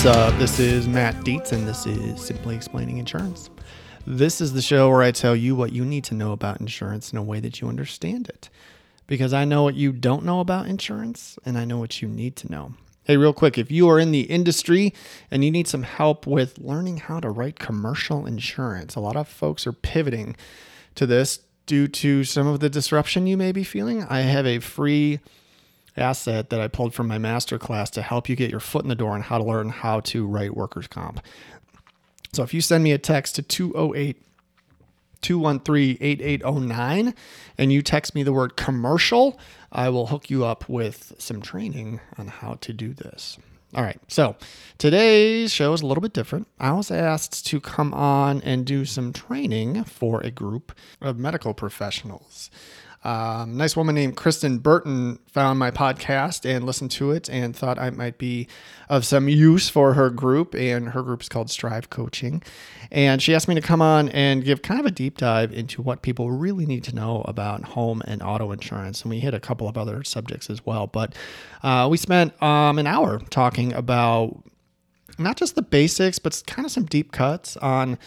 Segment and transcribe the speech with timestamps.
[0.00, 0.38] What's up?
[0.38, 3.50] This is Matt Dietz, and this is Simply Explaining Insurance.
[4.06, 7.12] This is the show where I tell you what you need to know about insurance
[7.12, 8.48] in a way that you understand it.
[9.06, 12.34] Because I know what you don't know about insurance, and I know what you need
[12.36, 12.72] to know.
[13.04, 14.94] Hey, real quick, if you are in the industry
[15.30, 19.28] and you need some help with learning how to write commercial insurance, a lot of
[19.28, 20.34] folks are pivoting
[20.94, 24.04] to this due to some of the disruption you may be feeling.
[24.04, 25.20] I have a free
[25.96, 28.88] asset that I pulled from my master class to help you get your foot in
[28.88, 31.20] the door on how to learn how to write workers' comp.
[32.32, 34.22] So if you send me a text to 208
[35.22, 37.14] 213 8809
[37.58, 39.38] and you text me the word commercial,
[39.72, 43.38] I will hook you up with some training on how to do this.
[43.72, 44.34] All right, so
[44.78, 46.48] today's show is a little bit different.
[46.58, 51.54] I was asked to come on and do some training for a group of medical
[51.54, 52.50] professionals.
[53.02, 57.78] Um, nice woman named Kristen Burton found my podcast and listened to it and thought
[57.78, 58.46] I might be
[58.90, 60.54] of some use for her group.
[60.54, 62.42] And her group is called Strive Coaching.
[62.90, 65.80] And she asked me to come on and give kind of a deep dive into
[65.80, 69.02] what people really need to know about home and auto insurance.
[69.02, 70.86] And we hit a couple of other subjects as well.
[70.86, 71.14] But
[71.62, 74.42] uh, we spent um, an hour talking about
[75.18, 77.98] not just the basics, but kind of some deep cuts on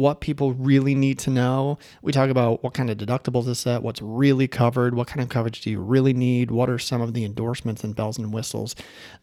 [0.00, 1.78] what people really need to know.
[2.00, 5.28] We talk about what kind of deductibles to set, what's really covered, what kind of
[5.28, 8.74] coverage do you really need, what are some of the endorsements and bells and whistles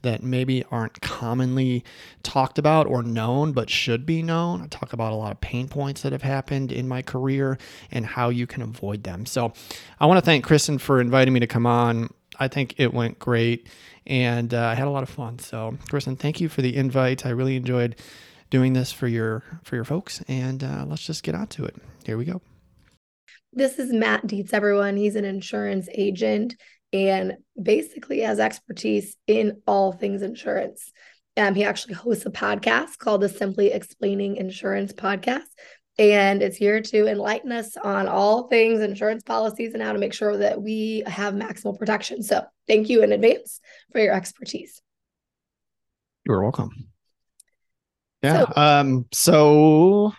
[0.04, 1.84] that maybe aren't commonly
[2.22, 4.62] talked about or known but should be known.
[4.62, 7.58] I talk about a lot of pain points that have happened in my career
[7.90, 9.26] and how you can avoid them.
[9.26, 9.54] So
[10.00, 12.14] I want to thank Kristen for inviting me to come on.
[12.40, 13.68] I think it went great
[14.06, 15.40] and uh, I had a lot of fun.
[15.40, 17.26] So, Kristen, thank you for the invite.
[17.26, 17.96] I really enjoyed
[18.50, 21.76] doing this for your for your folks, and uh, let's just get on to it.
[22.06, 22.42] Here we go.
[23.54, 24.98] This is Matt Dietz, everyone.
[24.98, 26.56] He's an insurance agent
[26.94, 30.92] and basically has expertise in all things insurance.
[31.36, 35.46] Um, he actually hosts a podcast called the Simply Explaining Insurance Podcast.
[36.00, 40.14] And it's here to enlighten us on all things insurance policies and how to make
[40.14, 42.22] sure that we have maximal protection.
[42.22, 43.60] So, thank you in advance
[43.92, 44.82] for your expertise.
[46.26, 46.70] You're welcome.
[48.28, 48.46] Yeah.
[48.46, 50.14] So, um, so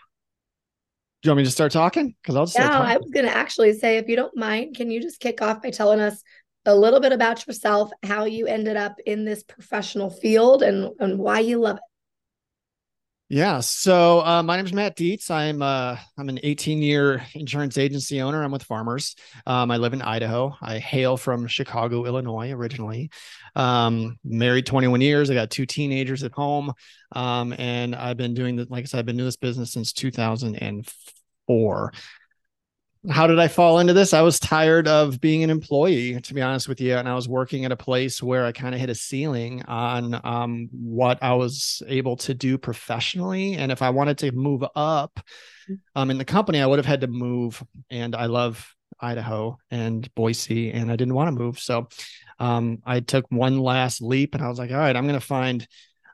[1.22, 2.14] do you want me to start talking?
[2.22, 5.00] Because I'll just yeah, I was gonna actually say, if you don't mind, can you
[5.00, 6.22] just kick off by telling us
[6.64, 11.18] a little bit about yourself, how you ended up in this professional field and, and
[11.18, 11.82] why you love it?
[13.30, 13.60] Yeah.
[13.60, 15.30] So uh, my name is Matt Dietz.
[15.30, 18.42] I'm uh, I'm an 18 year insurance agency owner.
[18.42, 19.16] I'm with Farmers.
[19.46, 20.56] Um, I live in Idaho.
[20.62, 23.10] I hail from Chicago, Illinois, originally.
[23.54, 25.30] Um, married 21 years.
[25.30, 26.72] I got two teenagers at home,
[27.12, 28.70] um, and I've been doing this.
[28.70, 31.92] Like I said, I've been doing this business since 2004
[33.10, 34.12] how did I fall into this?
[34.12, 36.96] I was tired of being an employee, to be honest with you.
[36.96, 40.20] And I was working at a place where I kind of hit a ceiling on
[40.24, 43.54] um, what I was able to do professionally.
[43.54, 45.20] And if I wanted to move up
[45.94, 47.62] um, in the company, I would have had to move.
[47.88, 51.58] And I love Idaho and Boise, and I didn't want to move.
[51.60, 51.88] So
[52.38, 55.24] um, I took one last leap and I was like, all right, I'm going to
[55.24, 55.66] find,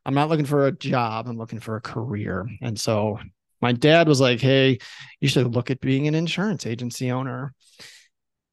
[0.04, 2.46] I'm not looking for a job, I'm looking for a career.
[2.60, 3.18] And so
[3.60, 4.78] my dad was like, Hey,
[5.20, 7.54] you should look at being an insurance agency owner.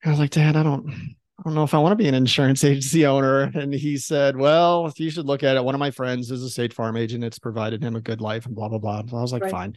[0.04, 2.16] I was like, Dad, I don't, I don't know if I want to be an
[2.16, 3.52] insurance agency owner.
[3.56, 5.64] And he said, Well, you should look at it.
[5.64, 7.24] One of my friends is a state farm agent.
[7.24, 9.04] It's provided him a good life and blah, blah, blah.
[9.08, 9.52] So I was like, right.
[9.52, 9.76] Fine.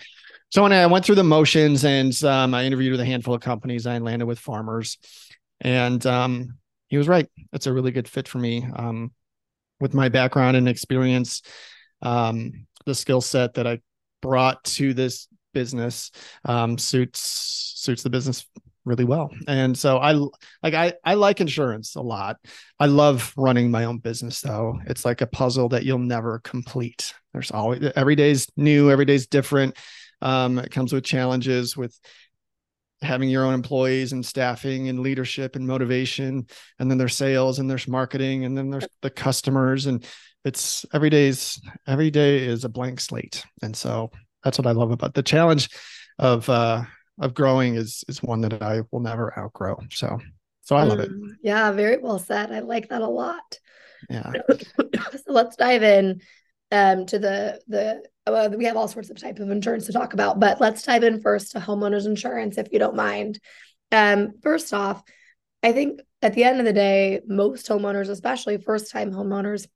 [0.50, 3.40] So when I went through the motions and um, I interviewed with a handful of
[3.40, 4.98] companies, I landed with farmers.
[5.60, 6.58] And um,
[6.88, 7.28] he was right.
[7.52, 8.66] It's a really good fit for me.
[8.76, 9.12] Um,
[9.80, 11.42] with my background and experience,
[12.02, 13.80] um, the skill set that I
[14.24, 16.10] brought to this business
[16.46, 18.46] um, suits suits the business
[18.86, 19.30] really well.
[19.46, 20.12] And so I
[20.62, 22.38] like I I like insurance a lot.
[22.80, 24.80] I love running my own business though.
[24.86, 27.12] It's like a puzzle that you'll never complete.
[27.34, 29.76] There's always every day's new, every day's different.
[30.22, 31.98] Um, it comes with challenges with
[33.02, 36.46] having your own employees and staffing and leadership and motivation
[36.78, 40.06] and then there's sales and there's marketing and then there's the customers and
[40.44, 43.44] it's every day's every day is a blank slate.
[43.62, 44.10] And so
[44.42, 45.70] that's what i love about the challenge
[46.18, 46.82] of uh
[47.20, 49.80] of growing is is one that i will never outgrow.
[49.90, 50.18] So
[50.62, 51.10] so i love it.
[51.10, 52.52] Mm, yeah very well said.
[52.52, 53.58] I like that a lot.
[54.08, 54.32] Yeah.
[55.26, 56.20] So let's dive in
[56.70, 58.02] um to the the
[58.56, 61.20] we have all sorts of type of insurance to talk about but let's dive in
[61.20, 63.38] first to homeowners insurance if you don't mind.
[63.92, 65.02] Um first off
[65.62, 69.66] i think at the end of the day most homeowners especially first time homeowners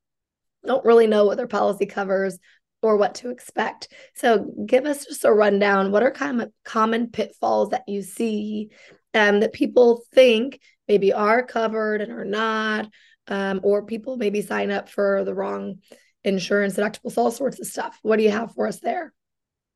[0.67, 2.39] don't really know what their policy covers
[2.83, 3.89] or what to expect.
[4.15, 5.91] So give us just a rundown.
[5.91, 8.71] What are kind of common pitfalls that you see
[9.15, 12.89] um, that people think maybe are covered and are not,
[13.27, 15.79] um, or people maybe sign up for the wrong
[16.25, 17.99] insurance deductibles, all sorts of stuff.
[18.03, 19.13] What do you have for us there?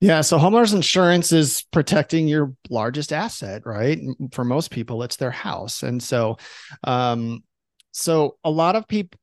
[0.00, 4.00] Yeah, so homeowners insurance is protecting your largest asset, right?
[4.32, 6.38] For most people, it's their house, and so,
[6.82, 7.44] um,
[7.92, 9.20] so a lot of people.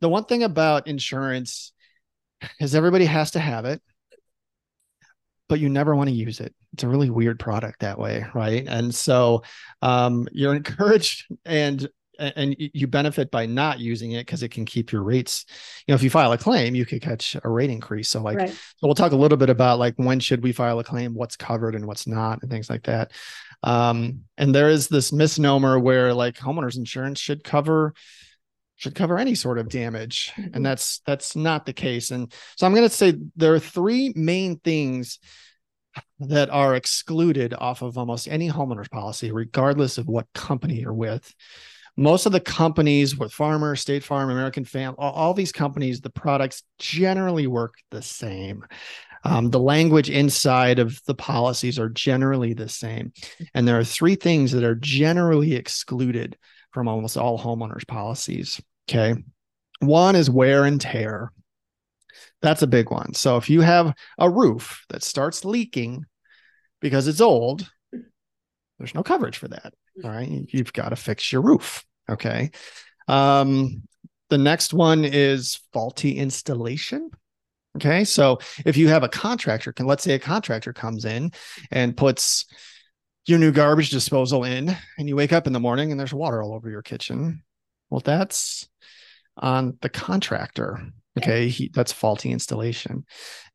[0.00, 1.72] The one thing about insurance
[2.60, 3.82] is everybody has to have it,
[5.48, 6.54] but you never want to use it.
[6.74, 8.64] It's a really weird product that way, right?
[8.66, 9.42] And so,
[9.82, 14.90] um, you're encouraged and and you benefit by not using it because it can keep
[14.90, 15.44] your rates
[15.86, 18.38] you know if you file a claim you could catch a rate increase so like
[18.38, 18.50] right.
[18.50, 21.36] so we'll talk a little bit about like when should we file a claim what's
[21.36, 23.12] covered and what's not and things like that
[23.62, 27.94] um and there is this misnomer where like homeowners insurance should cover
[28.78, 30.54] should cover any sort of damage mm-hmm.
[30.54, 34.12] and that's that's not the case and so i'm going to say there are three
[34.16, 35.18] main things
[36.20, 41.34] that are excluded off of almost any homeowners policy regardless of what company you're with
[41.98, 46.08] most of the companies with Farmer, State Farm, American Fam, all, all these companies, the
[46.08, 48.64] products generally work the same.
[49.24, 53.12] Um, the language inside of the policies are generally the same.
[53.52, 56.36] And there are three things that are generally excluded
[56.78, 58.60] from almost all homeowners policies.
[58.88, 59.20] Okay.
[59.80, 61.32] One is wear and tear.
[62.40, 63.14] That's a big one.
[63.14, 66.04] So if you have a roof that starts leaking
[66.80, 67.68] because it's old,
[68.78, 69.74] there's no coverage for that.
[70.04, 70.46] All right.
[70.50, 71.84] You've got to fix your roof.
[72.08, 72.52] Okay.
[73.08, 73.82] Um,
[74.30, 77.10] the next one is faulty installation.
[77.74, 78.04] Okay.
[78.04, 81.32] So if you have a contractor, can let's say a contractor comes in
[81.72, 82.46] and puts
[83.28, 86.42] your new garbage disposal in, and you wake up in the morning and there's water
[86.42, 87.42] all over your kitchen.
[87.90, 88.68] Well, that's
[89.36, 90.80] on the contractor.
[91.16, 91.48] Okay.
[91.48, 93.04] He, that's faulty installation.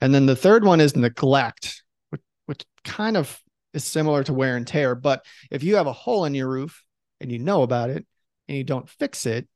[0.01, 3.39] And then the third one is neglect, which, which kind of
[3.73, 4.95] is similar to wear and tear.
[4.95, 6.83] But if you have a hole in your roof
[7.21, 8.05] and you know about it,
[8.47, 9.47] and you don't fix it,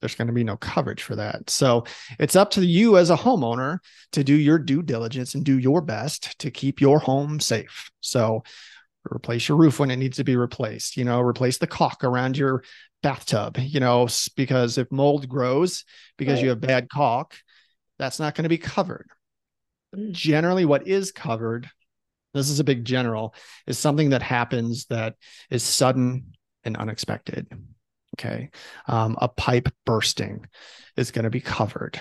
[0.00, 1.50] there's going to be no coverage for that.
[1.50, 1.84] So
[2.20, 3.78] it's up to you as a homeowner
[4.12, 7.90] to do your due diligence and do your best to keep your home safe.
[8.00, 8.44] So
[9.10, 12.36] replace your roof when it needs to be replaced, you know, replace the caulk around
[12.36, 12.62] your
[13.02, 15.84] bathtub, you know, because if mold grows
[16.16, 16.44] because right.
[16.44, 17.34] you have bad caulk,
[17.98, 19.08] that's not going to be covered.
[19.94, 20.12] Mm.
[20.12, 21.68] Generally, what is covered,
[22.32, 23.34] this is a big general,
[23.66, 25.14] is something that happens that
[25.50, 26.32] is sudden
[26.64, 27.46] and unexpected.
[28.18, 28.50] Okay.
[28.86, 30.46] Um, a pipe bursting
[30.96, 32.00] is going to be covered.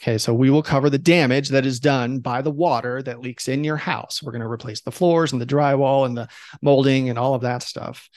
[0.00, 0.18] Okay.
[0.18, 3.64] So we will cover the damage that is done by the water that leaks in
[3.64, 4.22] your house.
[4.22, 6.28] We're going to replace the floors and the drywall and the
[6.62, 8.08] molding and all of that stuff.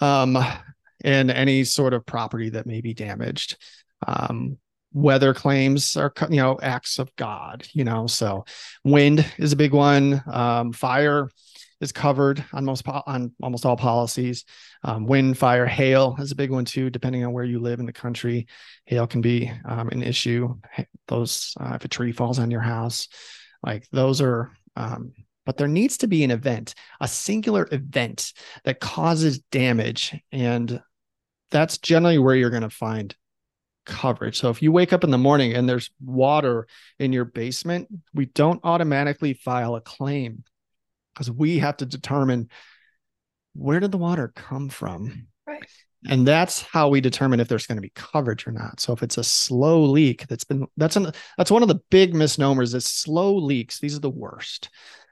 [0.00, 0.38] Um,
[1.02, 3.56] and any sort of property that may be damaged.
[4.06, 4.58] Um,
[4.92, 8.44] weather claims are you know acts of god you know so
[8.82, 11.28] wind is a big one um, fire
[11.80, 14.44] is covered on most on almost all policies.
[14.84, 17.86] Um, wind, fire, hail is a big one too, depending on where you live in
[17.86, 18.46] the country.
[18.84, 20.56] Hail can be um, an issue.
[21.08, 23.08] Those uh, if a tree falls on your house,
[23.62, 24.52] like those are.
[24.76, 25.12] Um,
[25.46, 28.34] but there needs to be an event, a singular event
[28.64, 30.80] that causes damage, and
[31.50, 33.16] that's generally where you're going to find
[33.86, 34.38] coverage.
[34.38, 36.68] So if you wake up in the morning and there's water
[36.98, 40.44] in your basement, we don't automatically file a claim
[41.14, 42.48] because we have to determine
[43.54, 45.26] where did the water come from?
[45.46, 45.64] Right.
[46.08, 48.80] And that's how we determine if there's going to be coverage or not.
[48.80, 52.14] So if it's a slow leak, that's been that's an that's one of the big
[52.14, 53.78] misnomers is slow leaks.
[53.80, 54.70] These are the worst.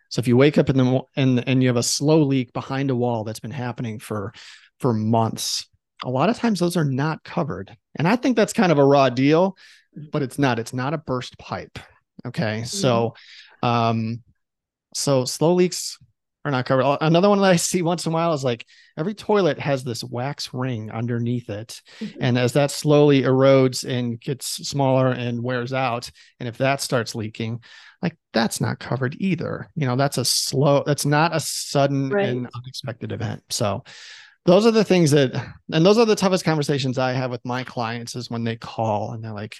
[0.08, 2.90] So if you wake up in the and and you have a slow leak behind
[2.90, 4.32] a wall that's been happening for
[4.80, 5.68] for months,
[6.04, 7.76] a lot of times those are not covered.
[7.96, 9.58] And I think that's kind of a raw deal,
[10.10, 10.58] but it's not.
[10.58, 11.78] It's not a burst pipe.
[12.26, 12.60] Okay.
[12.60, 12.64] Mm-hmm.
[12.64, 13.14] So
[13.62, 14.22] um
[14.98, 15.98] so slow leaks
[16.44, 16.98] are not covered.
[17.00, 20.02] Another one that I see once in a while is like every toilet has this
[20.02, 21.80] wax ring underneath it.
[22.00, 22.18] Mm-hmm.
[22.20, 27.14] And as that slowly erodes and gets smaller and wears out, and if that starts
[27.14, 27.62] leaking,
[28.02, 29.68] like that's not covered either.
[29.74, 32.28] You know, that's a slow, that's not a sudden right.
[32.28, 33.42] and unexpected event.
[33.50, 33.84] So
[34.44, 35.34] those are the things that,
[35.72, 39.12] and those are the toughest conversations I have with my clients is when they call
[39.12, 39.56] and they're like,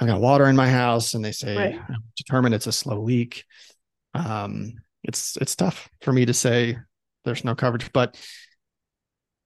[0.00, 1.80] I've got water in my house and they say, right.
[2.16, 3.44] determine it's a slow leak
[4.14, 6.78] um, it's it's tough for me to say
[7.24, 8.18] there's no coverage, but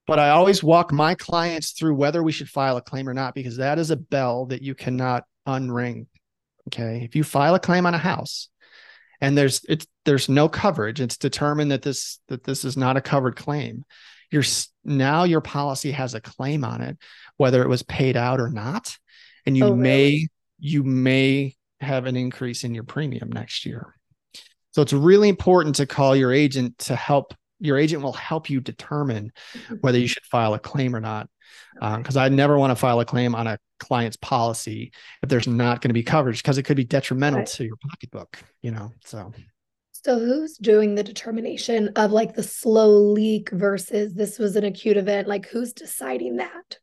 [0.07, 3.35] but I always walk my clients through whether we should file a claim or not
[3.35, 6.07] because that is a bell that you cannot unring.
[6.67, 8.49] Okay, if you file a claim on a house
[9.21, 13.01] and there's it's there's no coverage, it's determined that this that this is not a
[13.01, 13.85] covered claim.
[14.31, 14.43] Your
[14.83, 16.97] now your policy has a claim on it,
[17.37, 18.97] whether it was paid out or not,
[19.45, 20.29] and you oh, may really?
[20.59, 23.95] you may have an increase in your premium next year.
[24.71, 27.33] So it's really important to call your agent to help.
[27.59, 29.31] Your agent will help you determine
[29.81, 31.27] whether you should file a claim or not.
[31.73, 34.91] Because um, I never want to file a claim on a client's policy
[35.23, 37.47] if there's not going to be coverage because it could be detrimental Right.
[37.47, 38.91] to your pocketbook, you know.
[39.05, 39.31] So
[39.91, 44.97] So who's doing the determination of like the slow leak versus this was an acute
[44.97, 45.27] event?
[45.27, 46.77] Like who's deciding that?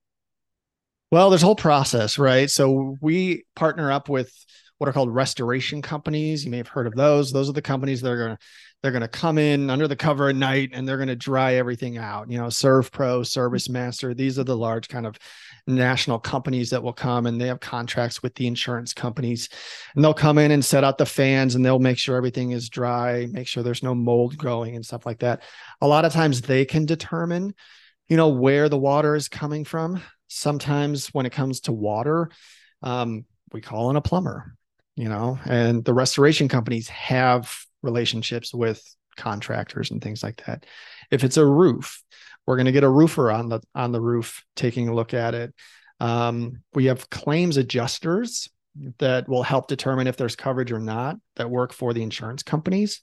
[1.11, 2.50] Well, there's a whole process, right?
[2.50, 4.33] So we partner up with
[4.78, 6.45] what are called restoration companies.
[6.45, 7.33] You may have heard of those.
[7.33, 8.38] Those are the companies that are going to
[8.83, 11.54] they're going to come in under the cover at night and they're going to dry
[11.54, 12.30] everything out.
[12.30, 14.12] You know, Servpro, Service Master.
[14.14, 15.18] These are the large kind of
[15.66, 19.49] national companies that will come and they have contracts with the insurance companies
[19.95, 22.68] and they'll come in and set out the fans and they'll make sure everything is
[22.68, 25.42] dry, make sure there's no mold growing and stuff like that.
[25.80, 27.54] A lot of times they can determine,
[28.09, 32.30] you know, where the water is coming from sometimes when it comes to water
[32.83, 34.56] um, we call in a plumber
[34.97, 38.83] you know and the restoration companies have relationships with
[39.17, 40.67] contractors and things like that.
[41.11, 42.03] If it's a roof
[42.47, 45.35] we're going to get a roofer on the on the roof taking a look at
[45.35, 45.55] it.
[45.99, 48.49] Um, we have claims adjusters
[48.99, 53.00] that will help determine if there's coverage or not that work for the insurance companies.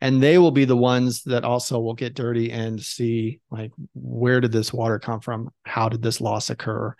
[0.00, 4.40] And they will be the ones that also will get dirty and see like where
[4.40, 5.50] did this water come from?
[5.62, 6.94] How did this loss occur?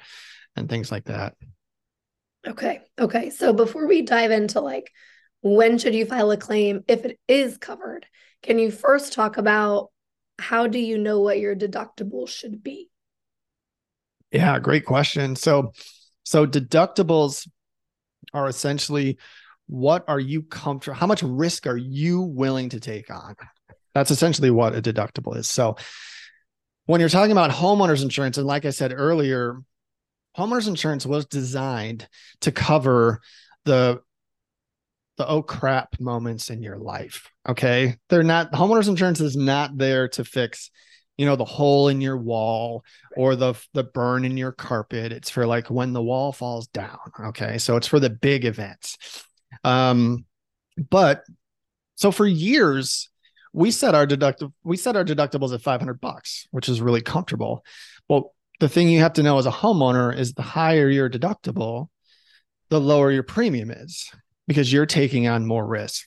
[0.55, 1.35] And things like that
[2.47, 2.81] Okay.
[2.99, 3.31] Okay.
[3.31, 4.91] So before we dive into like
[5.43, 8.07] when should you file a claim if it is covered,
[8.43, 9.91] can you first talk about
[10.39, 12.91] how do you know what your deductible should be?
[14.33, 15.73] yeah great question so
[16.25, 17.49] so deductibles
[18.35, 19.19] are essentially
[19.67, 23.37] what are you comfortable how much risk are you willing to take on
[23.95, 25.77] that's essentially what a deductible is so
[26.87, 29.59] when you're talking about homeowners insurance and like i said earlier
[30.37, 32.09] homeowners insurance was designed
[32.41, 33.21] to cover
[33.65, 34.01] the
[35.19, 37.97] the oh crap moments in your life okay?
[38.09, 40.71] They're not homeowners insurance is not there to fix
[41.19, 42.85] you know the hole in your wall
[43.17, 45.13] or the the burn in your carpet.
[45.13, 47.59] It's for like when the wall falls down okay?
[47.59, 48.97] So it's for the big events.
[49.65, 50.25] Um
[50.91, 51.25] but
[51.97, 53.11] so for years
[53.53, 57.65] we set our deductible we set our deductibles at 500 bucks which is really comfortable.
[58.09, 61.89] Well the thing you have to know as a homeowner is the higher your deductible
[62.71, 64.09] the lower your premium is
[64.47, 66.07] because you're taking on more risk.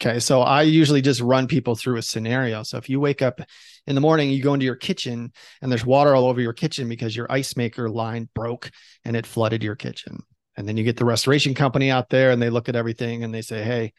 [0.00, 2.62] Okay so i usually just run people through a scenario.
[2.62, 3.42] So if you wake up
[3.86, 5.30] in the morning you go into your kitchen
[5.60, 8.70] and there's water all over your kitchen because your ice maker line broke
[9.04, 10.20] and it flooded your kitchen.
[10.56, 13.34] And then you get the restoration company out there and they look at everything and
[13.34, 13.92] they say hey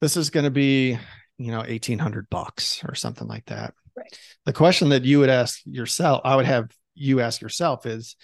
[0.00, 0.98] this is going to be
[1.38, 3.72] you know 1800 bucks or something like that.
[3.96, 4.18] Right.
[4.46, 8.16] the question that you would ask yourself i would have you ask yourself is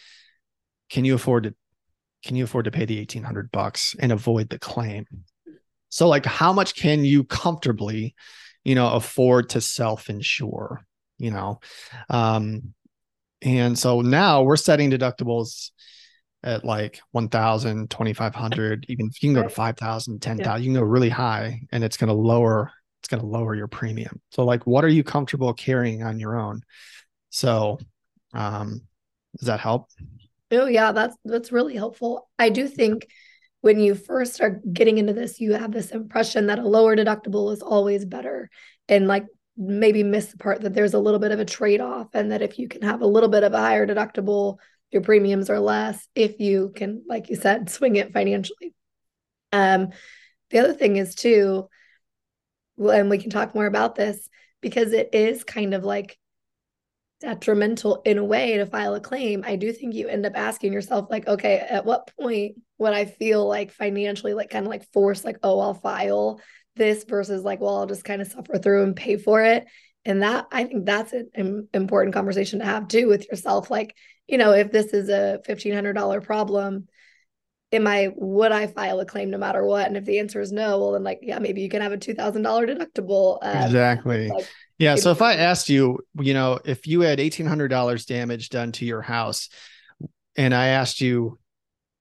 [0.90, 1.54] can you afford to
[2.22, 5.06] can you afford to pay the 1800 bucks and avoid the claim?
[5.88, 8.14] So like how much can you comfortably
[8.64, 10.80] you know afford to self insure
[11.18, 11.60] you know?
[12.08, 12.74] Um
[13.42, 15.70] and so now we're setting deductibles
[16.42, 19.54] at like 1000 2500 even you can go to Right.
[19.54, 23.26] 5000 10000 you can go really high and it's going to lower it's going to
[23.26, 24.20] lower your premium.
[24.30, 26.62] So like what are you comfortable carrying on your own?
[27.30, 27.78] So
[28.32, 28.82] um
[29.38, 29.88] does that help
[30.50, 32.28] Oh yeah, that's that's really helpful.
[32.38, 33.06] I do think
[33.60, 37.52] when you first start getting into this, you have this impression that a lower deductible
[37.52, 38.50] is always better
[38.88, 42.32] and like maybe miss the part that there's a little bit of a trade-off and
[42.32, 44.56] that if you can have a little bit of a higher deductible,
[44.90, 48.74] your premiums are less if you can, like you said, swing it financially.
[49.52, 49.90] Um,
[50.48, 51.68] the other thing is too,
[52.78, 54.28] and we can talk more about this
[54.62, 56.18] because it is kind of like
[57.20, 60.72] detrimental in a way to file a claim, I do think you end up asking
[60.72, 64.90] yourself, like, okay, at what point would I feel like financially, like, kind of like
[64.92, 66.40] forced, like, oh, I'll file
[66.76, 69.66] this versus like, well, I'll just kind of suffer through and pay for it.
[70.04, 73.70] And that, I think that's an important conversation to have too with yourself.
[73.70, 73.94] Like,
[74.26, 76.88] you know, if this is a $1,500 problem,
[77.72, 79.86] am I, would I file a claim no matter what?
[79.86, 81.98] And if the answer is no, well, then like, yeah, maybe you can have a
[81.98, 83.38] $2,000 deductible.
[83.42, 84.48] Um, exactly like,
[84.80, 88.84] yeah so if i asked you you know if you had $1800 damage done to
[88.84, 89.48] your house
[90.36, 91.38] and i asked you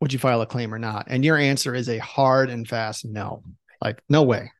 [0.01, 1.07] would you file a claim or not?
[1.09, 3.43] And your answer is a hard and fast no.
[3.81, 4.51] Like no way.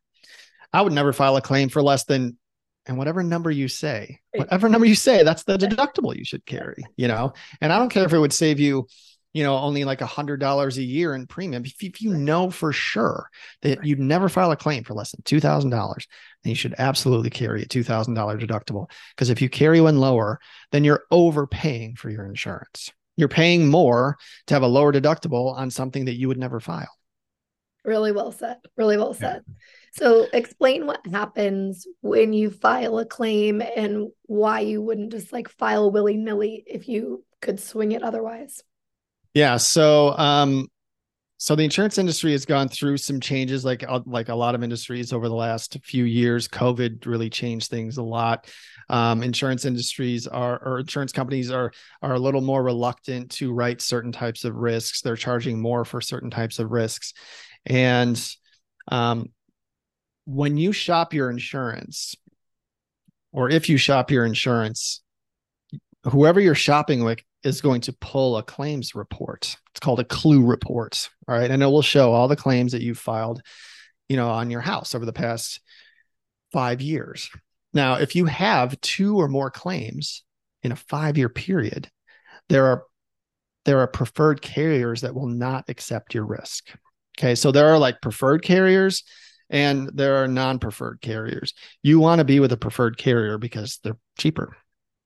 [0.72, 2.38] I would never file a claim for less than
[2.86, 6.84] and whatever number you say whatever number you say that's the deductible you should carry
[6.96, 7.34] you know?
[7.62, 8.88] And i don't care if it would save you
[9.39, 12.51] you know only like a hundred dollars a year in premium if, if you know
[12.51, 13.29] for sure
[13.62, 16.05] that you'd never file a claim for less than two thousand dollars
[16.43, 19.98] then you should absolutely carry a two thousand dollar deductible because if you carry one
[19.98, 20.39] lower
[20.74, 24.17] then you're overpaying for your insurance you're paying more
[24.48, 27.00] to have a lower deductible on something that you would never file
[27.86, 28.58] Really well said.
[28.75, 29.36] Really well Yeah.
[29.36, 29.43] said.
[29.93, 35.50] So explain what happens when you file a claim and why you wouldn't just like
[35.50, 38.63] file willy-nilly if you could swing it otherwise.
[39.33, 39.57] Yeah.
[39.57, 40.67] So, um,
[41.41, 44.63] so the insurance industry has gone through some changes, like uh, like a lot of
[44.63, 46.50] industries over the last few years.
[46.50, 48.48] COVID really changed things a lot.
[48.89, 51.71] Um, insurance industries are, or insurance companies are,
[52.01, 55.01] are a little more reluctant to write certain types of risks.
[55.01, 57.13] They're charging more for certain types of risks,
[57.65, 58.21] and
[58.89, 59.27] um,
[60.25, 62.15] when you shop your insurance,
[63.31, 65.01] or if you shop your insurance,
[66.03, 69.55] whoever you're shopping with is going to pull a claims report.
[69.72, 71.10] It's called a CLUE report.
[71.27, 71.50] All right.
[71.50, 73.41] And it will show all the claims that you've filed,
[74.08, 75.62] you know, on your house over the past
[76.51, 77.29] five years.
[77.74, 80.24] Now, if you have two or more claims
[80.63, 81.89] in a five year period,
[82.50, 82.84] there are
[83.65, 86.69] there are preferred carriers that will not accept your risk.
[87.17, 87.36] Okay.
[87.36, 89.03] So there are like preferred carriers
[89.50, 91.53] and there are non-preferred carriers.
[91.84, 94.55] You want to be with a preferred carrier because they're cheaper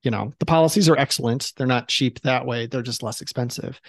[0.03, 1.53] you know the policies are excellent.
[1.57, 2.67] They're not cheap that way.
[2.67, 3.79] They're just less expensive.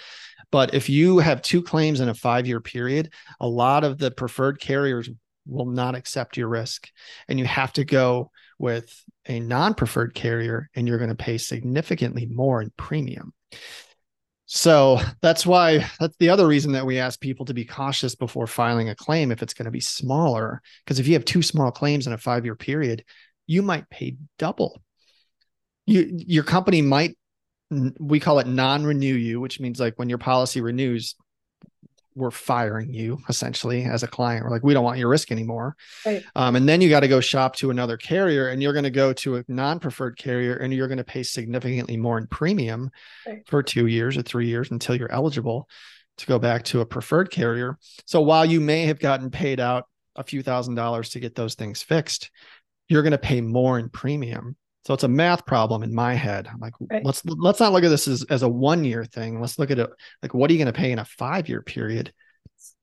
[0.51, 4.11] But if you have two claims in a five year period a lot of the
[4.11, 5.11] preferred carriers
[5.47, 6.89] will not accept your risk.
[7.29, 12.25] And you have to go with a non-preferred carrier and you're going to pay significantly
[12.27, 13.35] more in premium.
[14.47, 18.47] So that's why that's the other reason that we ask people to be cautious before
[18.47, 20.63] filing a claim if it's going to be smaller.
[20.85, 23.05] Because if you have two small claims in a 5 year period
[23.47, 24.81] you might pay double
[25.87, 27.17] you your company might
[27.99, 31.15] we call it non-renew you which means like when your policy renews
[32.17, 35.75] we're firing you essentially as a client we're like we don't want your risk anymore
[36.07, 36.23] right.
[36.37, 38.91] um, and then you got to go shop to another carrier and you're going to
[38.91, 42.91] go to a non-preferred carrier and you're going to pay significantly more in premium
[43.27, 43.43] right.
[43.49, 45.69] for two years or three years until you're eligible
[46.17, 49.87] to go back to a preferred carrier so while you may have gotten paid out
[50.15, 52.31] a few thousand dollars to get those things fixed
[52.89, 56.47] you're going to pay more in premium so it's a math problem in my head.
[56.47, 57.05] I'm like, right.
[57.05, 59.41] let's let's not look at this as, as a one year thing.
[59.41, 59.91] Let's look at it
[60.23, 62.13] like what are you going to pay in a five year period?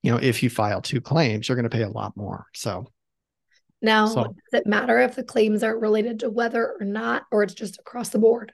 [0.02, 2.48] You know, if you file two claims, you're going to pay a lot more.
[2.54, 2.88] So
[3.84, 7.44] now so, does it matter if the claims are related to weather or not, or
[7.44, 8.52] it's just across the board?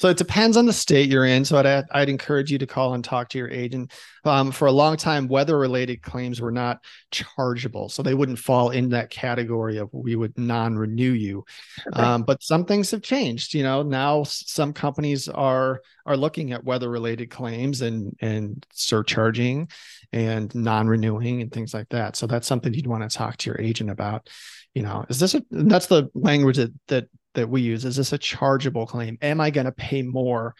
[0.00, 1.44] So it depends on the state you're in.
[1.44, 3.92] So I'd, I'd encourage you to call and talk to your agent.
[4.24, 7.90] Um, for a long time, weather related claims were not chargeable.
[7.90, 11.44] So they wouldn't fall in that category of we would non renew you.
[11.88, 12.00] Okay.
[12.00, 13.52] Um, but some things have changed.
[13.52, 19.68] You know, now some companies are are looking at weather related claims and and surcharging
[20.14, 22.16] and non renewing and things like that.
[22.16, 24.30] So that's something you'd want to talk to your agent about.
[24.72, 27.84] You know, is this a, that's the language that that that we use?
[27.84, 29.18] Is this a chargeable claim?
[29.22, 30.54] Am I going to pay more?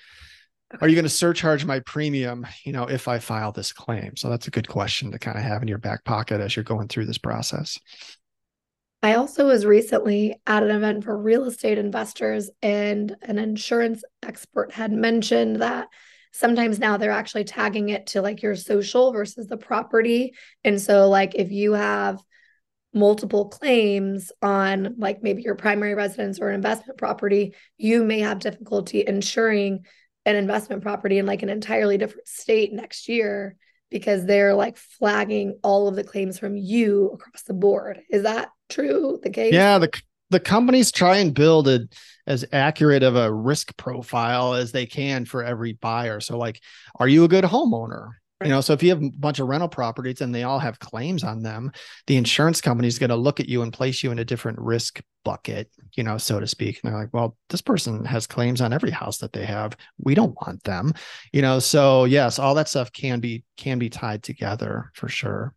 [0.81, 4.17] Are you going to surcharge my premium, you know, if I file this claim?
[4.17, 6.63] So that's a good question to kind of have in your back pocket as you're
[6.63, 7.79] going through this process.
[9.03, 14.73] I also was recently at an event for real estate investors, and an insurance expert
[14.73, 15.89] had mentioned that
[16.33, 20.35] sometimes now they're actually tagging it to like your social versus the property.
[20.65, 22.23] And so, like, if you have
[22.93, 28.41] multiple claims on like maybe your primary residence or an investment property, you may have
[28.41, 29.85] difficulty insuring
[30.27, 33.57] an investment property in like an entirely different state next year
[33.91, 38.01] because they're like flagging all of the claims from you across the board.
[38.11, 39.19] Is that true?
[39.23, 39.53] The case?
[39.53, 39.91] Yeah, the
[40.31, 41.93] the companies try and build it
[42.27, 46.21] as accurate of a risk profile as they can for every buyer.
[46.21, 46.61] So like,
[47.01, 48.11] are you a good homeowner?
[48.43, 50.79] You know, so if you have a bunch of rental properties and they all have
[50.79, 51.73] claims on them,
[52.07, 54.59] the insurance company is going to look at you and place you in a different
[54.59, 56.81] risk bucket, you know, so to speak.
[56.83, 59.77] And they're like, well, this person has claims on every house that they have.
[59.99, 60.95] We don't want them,
[61.33, 61.59] you know.
[61.59, 65.55] So yes, all that stuff can be can be tied together for sure.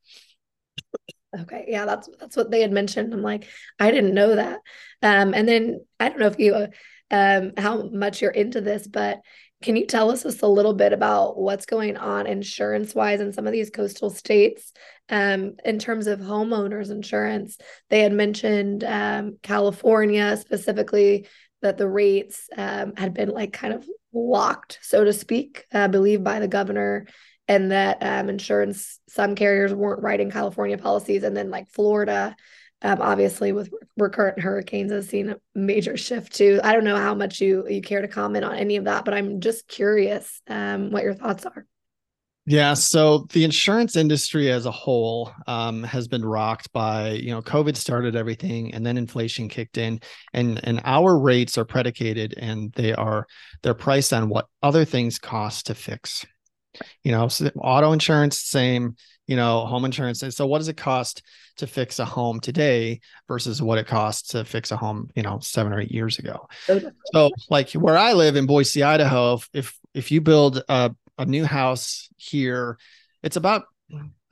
[1.40, 3.14] Okay, yeah, that's that's what they had mentioned.
[3.14, 3.48] I'm like,
[3.80, 4.60] I didn't know that.
[5.02, 6.68] Um, and then I don't know if you,
[7.12, 9.22] um, how much you're into this, but
[9.64, 13.32] can you tell us just a little bit about what's going on insurance wise in
[13.32, 14.74] some of these coastal states
[15.10, 17.58] um, in terms of homeowners insurance?
[17.90, 21.28] They had mentioned um, California specifically
[21.62, 26.24] that the rates um, had been like kind of locked, so to speak, I believe
[26.24, 27.08] by the governor,
[27.48, 31.24] and that um, insurance, some carriers weren't writing California policies.
[31.24, 32.36] And then like Florida
[32.84, 36.60] um, obviously with recurrent hurricanes has seen a major shift too.
[36.64, 39.14] I don't know how much you you care to comment on any of that, but
[39.14, 41.66] I'm just curious um, what your thoughts are.
[42.46, 47.42] Yeah, so the insurance industry as a whole um, has been rocked by you know
[47.42, 50.02] COVID started everything, and then inflation kicked in,
[50.34, 53.28] and and our rates are predicated and they are
[53.62, 56.26] they're priced on what other things cost to fix.
[57.04, 60.22] You know, so auto insurance, same you know, home insurance.
[60.24, 61.24] And so what does it cost
[61.58, 65.40] to fix a home today versus what it costs to fix a home, you know,
[65.42, 66.48] seven or eight years ago?
[67.14, 71.26] So like where I live in Boise, Idaho, if if, if you build a a
[71.26, 72.78] new house here,
[73.22, 73.64] it's about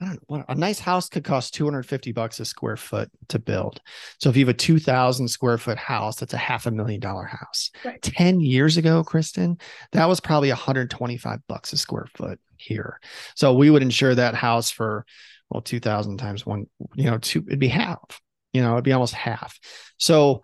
[0.02, 3.80] I don't know, a nice house could cost 250 bucks a square foot to build.
[4.18, 7.24] So if you have a 2000 square foot house, that's a half a million dollar
[7.24, 7.70] house.
[7.84, 8.02] Right.
[8.02, 9.58] 10 years ago, Kristen,
[9.92, 12.98] that was probably 125 bucks a square foot here.
[13.34, 15.06] So we would insure that house for
[15.50, 18.20] well 2000 times one, you know, two it'd be half.
[18.52, 19.58] You know, it'd be almost half.
[19.98, 20.42] So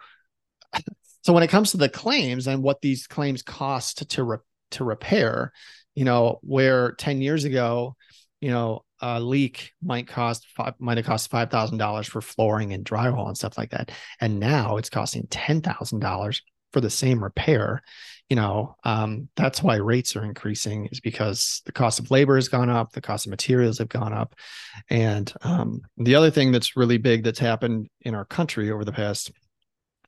[1.22, 4.38] so when it comes to the claims and what these claims cost to re-
[4.72, 5.52] to repair,
[5.94, 7.96] you know, where 10 years ago,
[8.40, 12.72] you know, a leak might cost five, might have cost five thousand dollars for flooring
[12.72, 16.90] and drywall and stuff like that, and now it's costing ten thousand dollars for the
[16.90, 17.82] same repair.
[18.28, 22.48] You know, um, that's why rates are increasing is because the cost of labor has
[22.48, 24.34] gone up, the cost of materials have gone up,
[24.90, 28.92] and um, the other thing that's really big that's happened in our country over the
[28.92, 29.30] past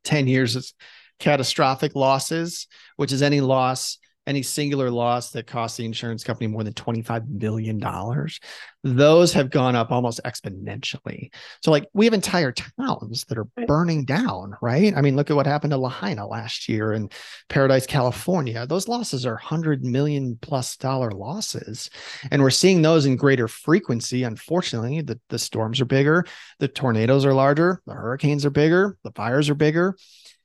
[0.04, 0.74] ten years is
[1.18, 3.98] catastrophic losses, which is any loss
[4.30, 7.78] any singular loss that costs the insurance company more than $25 million,
[8.82, 11.30] those have gone up almost exponentially.
[11.62, 14.96] So, like, we have entire towns that are burning down, right?
[14.96, 17.10] I mean, look at what happened to Lahaina last year in
[17.48, 18.66] Paradise, California.
[18.66, 21.90] Those losses are 100 million plus dollar losses.
[22.30, 24.22] And we're seeing those in greater frequency.
[24.22, 26.24] Unfortunately, the, the storms are bigger,
[26.60, 29.96] the tornadoes are larger, the hurricanes are bigger, the fires are bigger.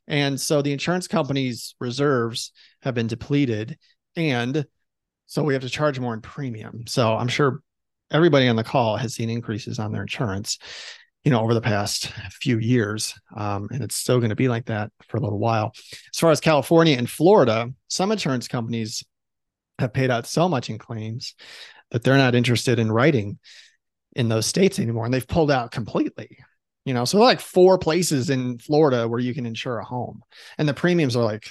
[0.08, 2.52] And so the insurance company's reserves
[2.84, 3.78] have been depleted.
[4.16, 4.66] And
[5.26, 6.86] so we have to charge more in premium.
[6.88, 7.62] So I'm sure
[8.12, 10.60] everybody on the call has seen increases on their insurance,
[11.24, 13.16] you know, over the past few years.
[13.36, 15.72] Um, and it's still going to be like that for a little while.
[16.14, 19.04] As far as California and Florida, some insurance companies
[19.80, 21.34] have paid out so much in claims
[21.92, 23.40] that they're not interested in writing
[24.16, 25.06] in those states anymore.
[25.06, 26.38] And they've pulled out completely
[26.86, 27.06] you know?
[27.06, 30.22] So like four places in florida where you can insure a home
[30.58, 31.48] and the premiums are like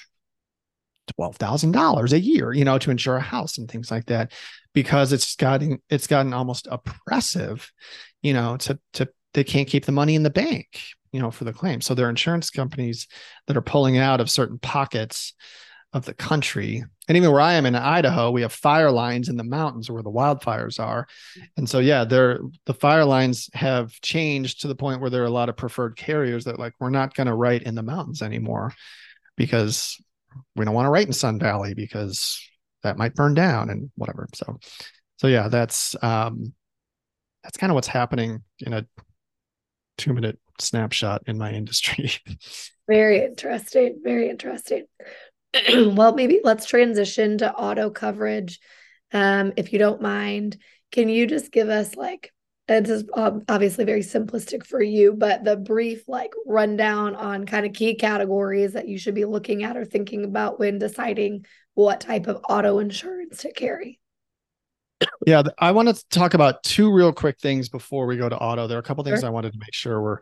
[1.20, 4.33] $12,000 a year you know to insure a house and things like that
[4.73, 7.70] because it's gotten it's gotten almost oppressive
[8.23, 10.81] you know to to they can't keep the money in the bank
[11.14, 11.81] you know for the claim.
[11.81, 13.07] So there are insurance companies
[13.47, 15.33] that are pulling out of certain pockets
[15.94, 16.85] of the country.
[17.09, 20.02] And even where I am in Idaho, we have fire lines in the mountains where
[20.02, 21.07] the wildfires are.
[21.57, 25.26] And so, yeah, there the fire lines have changed to the point where there are
[25.26, 28.22] a lot of preferred carriers that like we're not going to write in the mountains
[28.22, 28.74] anymore
[29.37, 29.96] because
[30.57, 32.40] we don't want to write in Sun Valley because
[32.83, 34.28] that might burn down and whatever.
[34.35, 34.59] So,
[35.18, 36.52] so yeah, that's um,
[37.44, 38.85] that's kind of what's happening in a
[39.96, 42.11] two minute snapshot in my industry.
[42.88, 44.00] Very interesting.
[44.02, 44.87] Very interesting.
[45.95, 48.61] well, maybe let's transition to auto coverage.
[49.12, 50.57] Um, if you don't mind,
[50.93, 52.33] can you just give us like,
[52.67, 57.75] this is obviously very simplistic for you, but the brief like rundown on kind of
[57.75, 62.27] key categories that you should be looking at or thinking about when deciding what type
[62.27, 64.01] of auto insurance to carry?
[65.27, 68.67] Yeah, I want to talk about two real quick things before we go to auto.
[68.67, 69.27] There are a couple things sure.
[69.29, 70.21] I wanted to make sure we're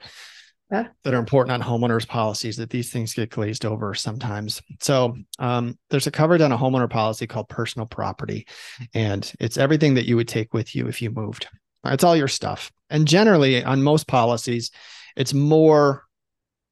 [0.73, 0.89] yeah.
[1.05, 4.63] that are important on homeowners policies that these things get glazed over sometimes.
[4.81, 8.47] So um, there's a covered on a homeowner policy called personal property,
[8.95, 11.47] and it's everything that you would take with you if you moved.
[11.85, 12.73] It's all your stuff.
[12.89, 14.71] And generally on most policies,
[15.15, 16.05] it's more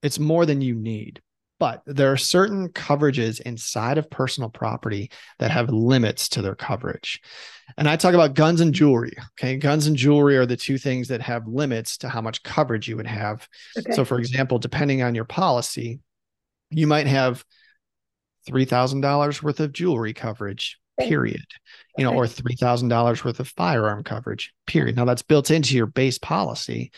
[0.03, 1.21] it's more than you need.
[1.61, 7.21] But there are certain coverages inside of personal property that have limits to their coverage.
[7.77, 9.13] And I talk about guns and jewelry.
[9.39, 9.57] Okay.
[9.59, 12.97] Guns and jewelry are the two things that have limits to how much coverage you
[12.97, 13.47] would have.
[13.79, 13.93] Okay.
[13.93, 16.01] So, for example, depending on your policy,
[16.71, 17.45] you might have
[18.49, 21.45] $3,000 worth of jewelry coverage, period.
[21.99, 24.97] You know, or $3,000 worth of firearm coverage, period.
[24.97, 26.91] Now that's built into your base policy.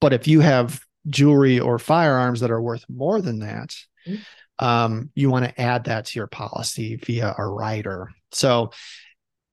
[0.00, 3.74] But if you have jewelry or firearms that are worth more than that,
[4.06, 4.64] mm-hmm.
[4.64, 8.10] um, you want to add that to your policy via a rider.
[8.32, 8.70] So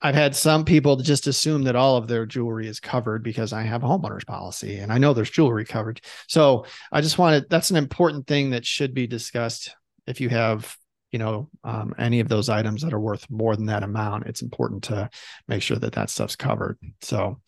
[0.01, 3.63] I've had some people just assume that all of their jewelry is covered because I
[3.63, 5.99] have a homeowner's policy and I know there's jewelry covered.
[6.27, 9.75] So I just wanted that's an important thing that should be discussed
[10.07, 10.75] if you have
[11.11, 14.41] you know um, any of those items that are worth more than that amount it's
[14.41, 15.09] important to
[15.47, 17.41] make sure that that stuff's covered so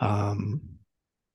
[0.00, 0.60] um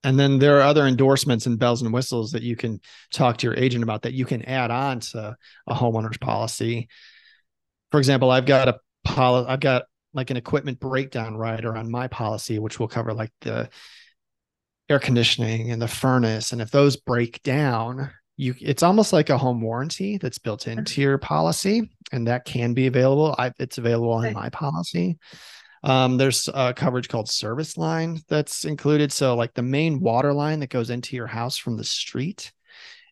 [0.04, 2.80] and then there are other endorsements and bells and whistles that you can
[3.12, 5.36] talk to your agent about that you can add on to
[5.68, 6.90] a homeowner's policy.
[7.92, 12.08] For example, I've got a policy, I've got like an equipment breakdown rider on my
[12.08, 13.70] policy, which will cover like the
[14.90, 16.52] air conditioning and the furnace.
[16.52, 21.02] And if those break down, you it's almost like a home warranty that's built into
[21.02, 23.36] your policy, and that can be available.
[23.38, 25.18] I, it's available in my policy.
[25.84, 29.12] Um, there's a coverage called service line that's included.
[29.12, 32.52] So, like the main water line that goes into your house from the street,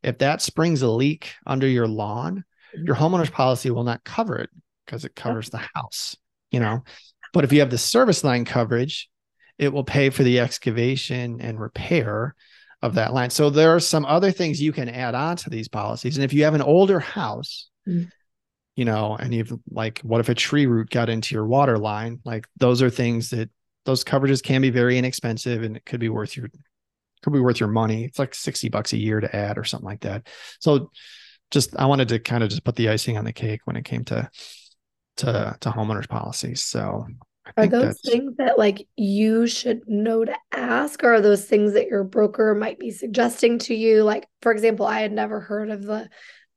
[0.04, 3.04] if that springs a leak under your lawn, your mm-hmm.
[3.04, 4.50] homeowner's policy will not cover it
[4.86, 6.16] because it covers the house,
[6.50, 6.84] you know.
[7.34, 9.10] But if you have the service line coverage,
[9.58, 12.36] it will pay for the excavation and repair
[12.82, 13.30] of that line.
[13.30, 16.18] So there are some other things you can add on to these policies.
[16.18, 18.10] And if you have an older house, mm.
[18.76, 22.20] You know, and you've like, what if a tree root got into your water line?
[22.24, 23.50] Like those are things that
[23.86, 26.50] those coverages can be very inexpensive and it could be worth your
[27.24, 28.06] could be worth your money.
[28.06, 30.28] It's like 60 bucks a year to add or something like that.
[30.60, 30.92] So
[31.52, 33.86] just I wanted to kind of just put the icing on the cake when it
[33.86, 34.30] came to
[35.18, 36.64] to to homeowners policies.
[36.64, 37.06] So
[37.58, 41.88] are those things that like you should know to ask or are those things that
[41.88, 45.84] your broker might be suggesting to you like for example i had never heard of
[45.84, 46.08] the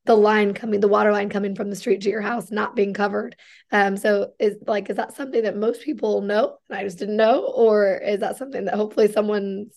[0.05, 2.93] the line coming the water line coming from the street to your house not being
[2.93, 3.35] covered.
[3.71, 7.17] Um so is like is that something that most people know and i just didn't
[7.17, 7.45] know?
[7.45, 9.75] Or is that something that hopefully someone's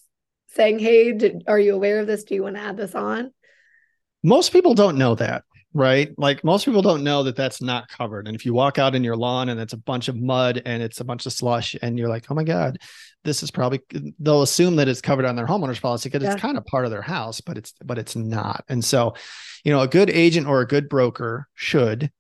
[0.49, 2.25] saying hey did, are you aware of this?
[2.25, 3.33] Do you want to add this on?
[4.23, 6.13] Most people don't know that right?
[6.19, 8.27] Like most people don't know that that's not covered.
[8.27, 10.83] And if you walk out in your lawn and it's a bunch of mud and
[10.83, 12.79] it's a bunch of slush and you're like, oh my God,
[13.25, 13.81] this is probably
[14.19, 16.33] they'll assume that it's covered on their homeowner's policy because yeah.
[16.33, 18.65] it's kind of part of their house, but it's but it's not.
[18.69, 19.15] And so,
[19.65, 22.11] you know, a good agent or a good broker should,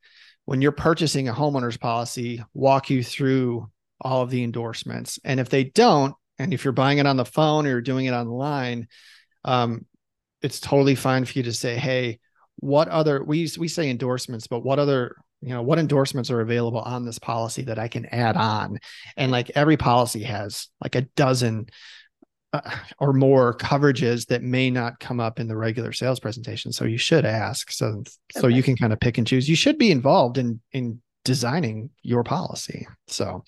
[0.44, 5.18] when you're purchasing a homeowner's policy, walk you through all of the endorsements.
[5.24, 8.06] And if they don't, and if you're buying it on the phone or you're doing
[8.06, 8.88] it online,
[9.44, 9.86] um,
[10.42, 12.20] it's totally fine for you to say, hey,
[12.56, 16.80] what other we we say endorsements, but what other you know what endorsements are available
[16.80, 18.78] on this policy that I can add on?
[19.16, 21.66] And like every policy has like a dozen
[22.52, 22.60] uh,
[22.98, 26.72] or more coverages that may not come up in the regular sales presentation.
[26.72, 28.10] So you should ask so okay.
[28.30, 29.48] so you can kind of pick and choose.
[29.48, 32.86] You should be involved in in designing your policy.
[33.06, 33.44] So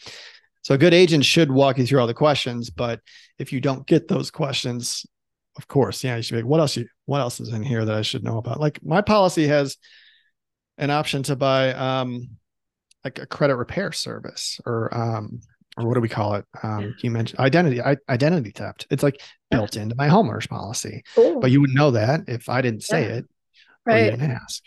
[0.62, 3.00] so a good agent should walk you through all the questions, but
[3.38, 5.06] if you don't get those questions,
[5.56, 7.84] of course, yeah, you should be like, what else you what else is in here
[7.84, 8.60] that I should know about?
[8.60, 9.76] Like my policy has
[10.80, 12.30] an option to buy um
[13.04, 15.40] like a credit repair service or um
[15.76, 16.44] or what do we call it?
[16.62, 18.86] Um, you mentioned identity identity theft.
[18.90, 21.38] It's like built into my homeowners policy, Ooh.
[21.40, 23.14] but you would know that if I didn't say yeah.
[23.14, 23.24] it,
[23.86, 24.04] right?
[24.06, 24.64] you didn't ask.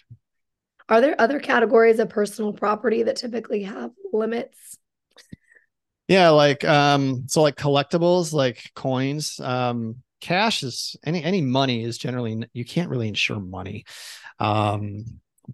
[0.88, 4.78] Are there other categories of personal property that typically have limits?
[6.08, 9.40] Yeah, like um, so like collectibles, like coins.
[9.40, 13.84] Um, cash is any any money is generally you can't really insure money
[14.40, 15.04] um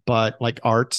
[0.05, 0.97] but like art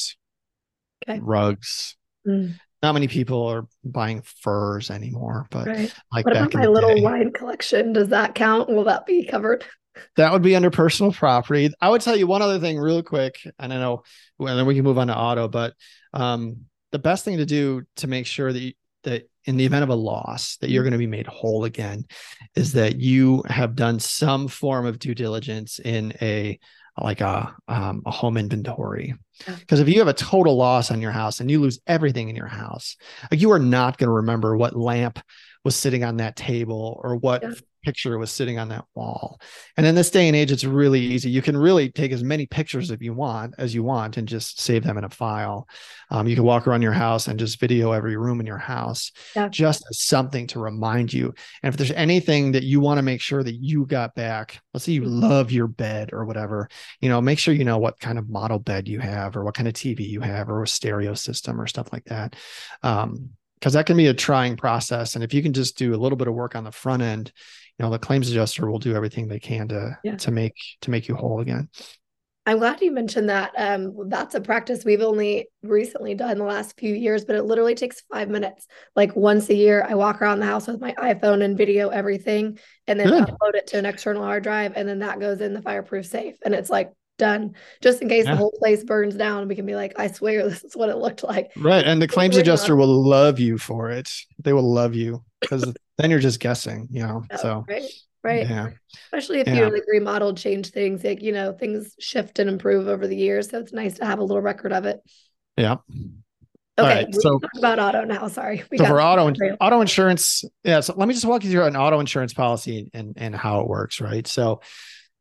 [1.09, 1.21] okay.
[1.21, 2.55] rugs mm.
[2.83, 5.95] not many people are buying furs anymore but right.
[6.13, 9.65] like what about my little day, wine collection does that count will that be covered
[10.17, 13.41] that would be under personal property i would tell you one other thing real quick
[13.59, 14.03] and i know
[14.39, 15.75] and then we can move on to auto but
[16.15, 16.57] um
[16.93, 18.73] the best thing to do to make sure that you,
[19.05, 20.91] that in the event of a loss that you're mm-hmm.
[20.91, 22.05] going to be made whole again
[22.55, 26.59] is that you have done some form of due diligence in a
[27.01, 29.15] like a um, a home inventory.
[29.47, 32.37] Because if you have a total loss on your house and you lose everything in
[32.37, 32.97] your house
[33.31, 35.19] like you are not going to remember what lamp
[35.65, 39.41] was sitting on that table or what yeah picture was sitting on that wall.
[39.77, 41.31] And in this day and age, it's really easy.
[41.31, 44.61] You can really take as many pictures if you want as you want and just
[44.61, 45.69] save them in a file.
[46.11, 49.13] Um, you can walk around your house and just video every room in your house,
[49.35, 49.49] yeah.
[49.49, 51.33] just as something to remind you.
[51.63, 54.85] And if there's anything that you want to make sure that you got back, let's
[54.85, 55.21] say you mm-hmm.
[55.21, 56.69] love your bed or whatever,
[57.01, 59.55] you know, make sure you know what kind of model bed you have or what
[59.55, 62.37] kind of TV you have or a stereo system or stuff like that.
[62.83, 65.15] Um, because that can be a trying process.
[65.15, 67.31] And if you can just do a little bit of work on the front end,
[67.81, 70.17] you know the claims adjuster will do everything they can to yeah.
[70.17, 71.67] to make to make you whole again
[72.45, 76.79] i'm glad you mentioned that um, that's a practice we've only recently done the last
[76.79, 80.41] few years but it literally takes five minutes like once a year i walk around
[80.41, 83.25] the house with my iphone and video everything and then Good.
[83.25, 86.37] upload it to an external hard drive and then that goes in the fireproof safe
[86.45, 88.33] and it's like done just in case yeah.
[88.33, 90.97] the whole place burns down we can be like i swear this is what it
[90.97, 94.11] looked like right and the claims adjuster will love you for it
[94.43, 97.25] they will love you because then you're just guessing, you know.
[97.31, 97.85] Oh, so right,
[98.23, 98.49] right.
[98.49, 98.71] Yeah.
[99.07, 99.67] Especially if yeah.
[99.67, 103.51] you like remodel, change things, like you know, things shift and improve over the years.
[103.51, 105.01] So it's nice to have a little record of it.
[105.57, 105.77] Yeah.
[106.79, 108.29] Okay, right, so talk about auto now.
[108.29, 108.63] Sorry.
[108.71, 109.31] We so for auto
[109.61, 110.81] auto insurance, yeah.
[110.81, 113.69] So let me just walk you through an auto insurance policy and and how it
[113.69, 114.27] works, right?
[114.27, 114.63] So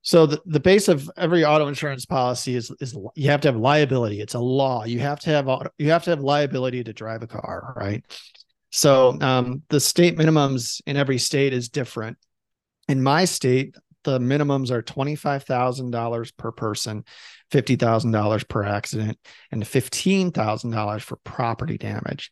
[0.02, 3.58] so the, the base of every auto insurance policy is is you have to have
[3.58, 4.22] liability.
[4.22, 4.86] It's a law.
[4.86, 8.04] You have to have you have to have liability to drive a car, right?
[8.72, 12.18] So um, the state minimums in every state is different.
[12.88, 17.04] In my state, the minimums are $25,000 per person,
[17.52, 19.18] $50,000 per accident,
[19.52, 22.32] and $15,000 for property damage.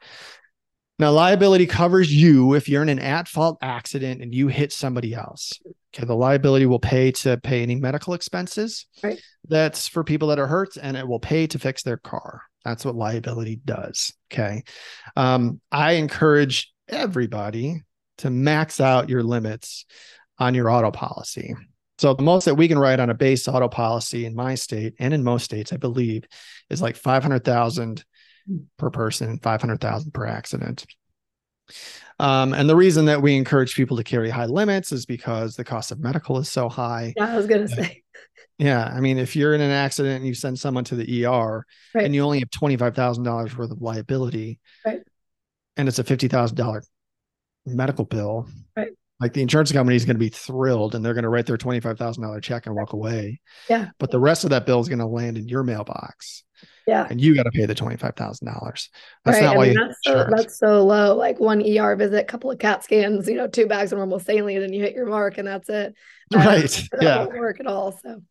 [1.00, 5.14] Now, liability covers you if you're in an at fault accident and you hit somebody
[5.14, 5.54] else.
[5.96, 6.06] Okay.
[6.06, 8.88] The liability will pay to pay any medical expenses.
[9.04, 9.22] Right.
[9.48, 12.42] That's for people that are hurt, and it will pay to fix their car.
[12.66, 14.12] That's what liability does.
[14.32, 14.64] Okay.
[15.16, 17.84] Um, I encourage everybody
[18.20, 19.86] to max out your limits
[20.40, 21.56] on your auto policy.
[21.98, 24.94] So the most that we can write on a base auto policy in my state
[25.00, 26.26] and in most states, I believe,
[26.70, 28.04] is like 500,000
[28.78, 30.86] per person, 500,000 per accident.
[32.20, 35.64] Um, and the reason that we encourage people to carry high limits is because the
[35.64, 37.14] cost of medical is so high.
[37.16, 38.04] Yeah, I was going to say.
[38.58, 38.86] Yeah.
[38.86, 42.06] I mean, if you're in an accident and you send someone to the ER right.
[42.06, 45.02] and you only have $25,000 worth of liability right.
[45.76, 46.82] and it's a $50,000
[47.68, 48.94] medical bill, right.
[49.20, 51.58] Like the insurance company is going to be thrilled and they're going to write their
[51.58, 53.42] $25,000 check and walk away.
[53.70, 53.90] Yeah.
[53.98, 56.44] But the rest of that bill is going to land in your mailbox.
[56.86, 57.08] Yeah.
[57.10, 58.14] And you got to pay the $25,000.
[58.16, 58.90] That's
[59.26, 59.42] right.
[59.42, 61.16] not I why mean, that's, so, that's so low.
[61.16, 64.62] Like one ER visit, couple of CAT scans, you know, two bags of normal saline,
[64.62, 65.94] and you hit your mark and that's it.
[66.36, 66.88] Um, right.
[66.92, 67.18] That yeah.
[67.20, 67.98] won't work at all.
[68.04, 68.22] So,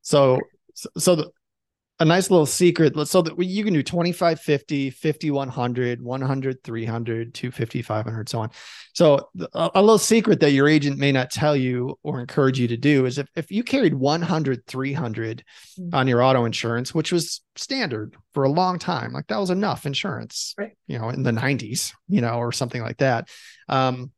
[0.00, 0.40] so,
[0.96, 1.30] so the,
[1.98, 2.94] a nice little secret.
[3.08, 8.50] So that you can do 25 50 50 100 100 300 250 500 so on.
[8.92, 12.68] So a, a, little secret that your agent may not tell you or encourage you
[12.68, 15.44] to do is if, if you carried 100 300
[15.78, 15.94] mm-hmm.
[15.94, 19.86] on your auto insurance which was standard for a long time like that was enough
[19.86, 20.72] insurance right.
[20.86, 23.28] you know in the 90s you know or something like that
[23.68, 24.10] um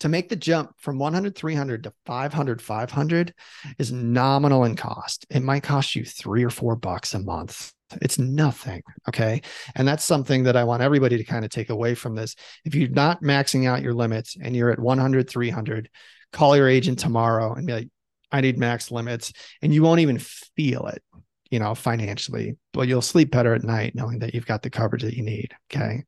[0.00, 3.34] to make the jump from 100 300 to 500 500
[3.78, 5.26] is nominal in cost.
[5.30, 7.72] It might cost you three or four bucks a month.
[8.02, 9.42] It's nothing okay?
[9.74, 12.34] And that's something that i want everybody to kind of take away from this.
[12.64, 15.88] If you're not maxing out your limits and you're at 100 300
[16.32, 17.88] call your agent tomorrow and be like
[18.32, 21.00] i need max limits and you won't even feel it
[21.48, 25.02] you know financially but you'll sleep better at night knowing that you've got the coverage
[25.02, 26.02] that you need okay?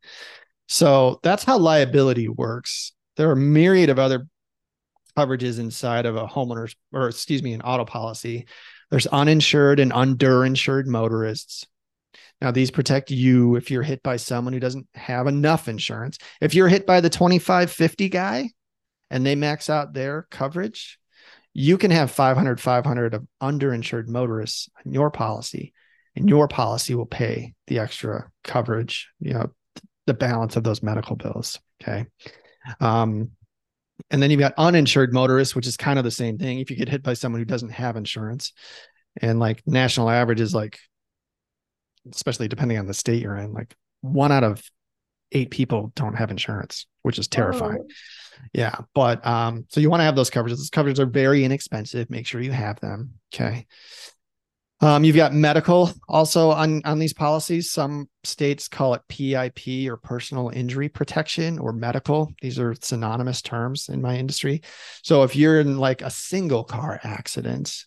[0.68, 4.26] So that's how liability works there are a myriad of other
[5.16, 8.46] coverages inside of a homeowner's or excuse me an auto policy.
[8.90, 11.66] There's uninsured and underinsured motorists.
[12.40, 16.18] Now these protect you if you're hit by someone who doesn't have enough insurance.
[16.40, 18.50] If you're hit by the 2550 guy
[19.10, 20.98] and they max out their coverage
[21.58, 25.72] you can have 500 500 of underinsured motorists in your policy
[26.14, 29.50] and your policy will pay the extra coverage you know
[30.06, 32.04] the balance of those medical bills okay
[32.80, 33.30] um,
[34.10, 36.58] and then you've got uninsured motorists, which is kind of the same thing.
[36.58, 38.52] If you get hit by someone who doesn't have insurance,
[39.20, 40.78] and like national average is like,
[42.12, 44.62] especially depending on the state you're in, like one out of
[45.32, 47.78] eight people don't have insurance, which is terrifying.
[47.80, 47.94] Oh.
[48.52, 48.76] Yeah.
[48.94, 50.58] But um, so you want to have those coverages.
[50.58, 52.10] Those coverages are very inexpensive.
[52.10, 53.14] Make sure you have them.
[53.34, 53.66] Okay.
[54.80, 57.70] Um, you've got medical also on on these policies.
[57.70, 62.30] Some states call it PIP or personal injury protection or medical.
[62.42, 64.60] These are synonymous terms in my industry.
[65.02, 67.86] So if you're in like a single car accident,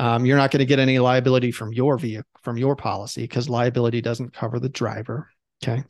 [0.00, 3.48] um, you're not going to get any liability from your vehicle from your policy because
[3.48, 5.28] liability doesn't cover the driver.
[5.62, 5.82] Okay.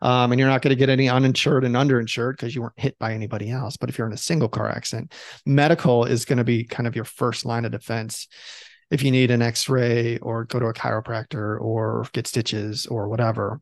[0.00, 2.98] Um, and you're not going to get any uninsured and underinsured because you weren't hit
[2.98, 3.76] by anybody else.
[3.76, 5.12] But if you're in a single car accident,
[5.44, 8.28] medical is going to be kind of your first line of defense
[8.90, 13.60] if you need an x-ray or go to a chiropractor or get stitches or whatever.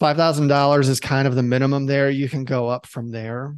[0.00, 2.08] $5000 is kind of the minimum there.
[2.10, 3.56] You can go up from there.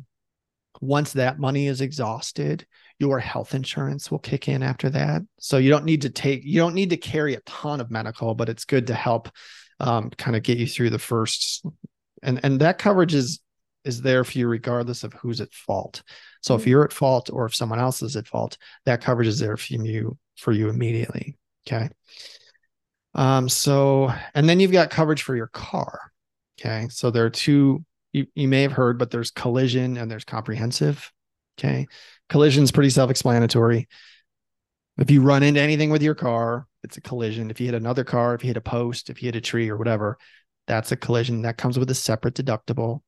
[0.81, 2.67] Once that money is exhausted
[3.03, 5.23] your health insurance will kick in after that.
[5.41, 8.37] So you don't need to take you don't need to carry a ton of medical
[8.37, 9.29] but it's good to help
[9.81, 11.67] um, kind of get you through the first
[12.23, 13.41] and and that coverage is
[13.85, 16.05] is there for you regardless of who's at fault
[16.43, 16.71] so if mm-hmm.
[16.71, 19.73] you're at fault or if someone else is at fault that coverage is there for
[19.73, 21.37] you for you immediately.
[21.67, 21.89] Okay.
[23.15, 26.13] Um, so, and then you've got coverage for your car.
[26.61, 26.89] Okay.
[26.91, 31.11] So there are two, you, you may have heard, but there's collision and there's comprehensive.
[31.59, 31.87] Okay.
[32.29, 33.89] Collision is pretty self explanatory.
[34.99, 37.51] If you run into anything with your car, it's a collision.
[37.51, 39.71] If you hit another car, if you hit a post, if you hit a tree
[39.71, 40.19] or whatever,
[40.67, 43.01] that's a collision that comes with a separate deductible.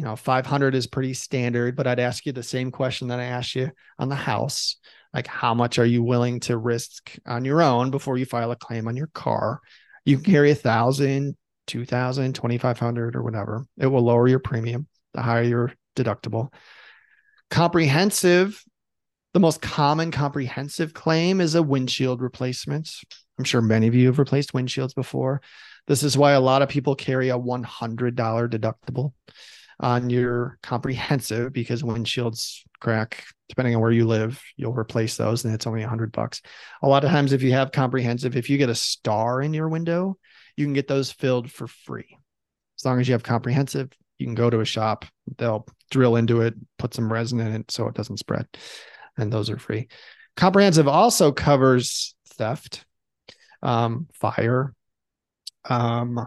[0.00, 3.24] You know, 500 is pretty standard, but I'd ask you the same question that I
[3.24, 4.76] asked you on the house.
[5.12, 8.56] Like how much are you willing to risk on your own before you file a
[8.56, 9.60] claim on your car?
[10.06, 11.36] You can carry a thousand
[11.66, 13.66] two thousand twenty five hundred or whatever.
[13.76, 16.50] It will lower your premium the higher your deductible.
[17.50, 18.64] Comprehensive
[19.34, 22.90] the most common comprehensive claim is a windshield replacement.
[23.38, 25.42] I'm sure many of you have replaced windshields before.
[25.86, 29.12] This is why a lot of people carry a $100 deductible
[29.80, 35.54] on your comprehensive because windshields crack depending on where you live you'll replace those and
[35.54, 36.42] it's only a hundred bucks.
[36.82, 39.68] A lot of times if you have comprehensive if you get a star in your
[39.68, 40.16] window
[40.56, 42.16] you can get those filled for free.
[42.78, 45.06] As long as you have comprehensive you can go to a shop
[45.38, 48.46] they'll drill into it put some resin in it so it doesn't spread
[49.16, 49.88] and those are free.
[50.36, 52.84] Comprehensive also covers theft
[53.62, 54.74] um, fire
[55.68, 56.26] Um,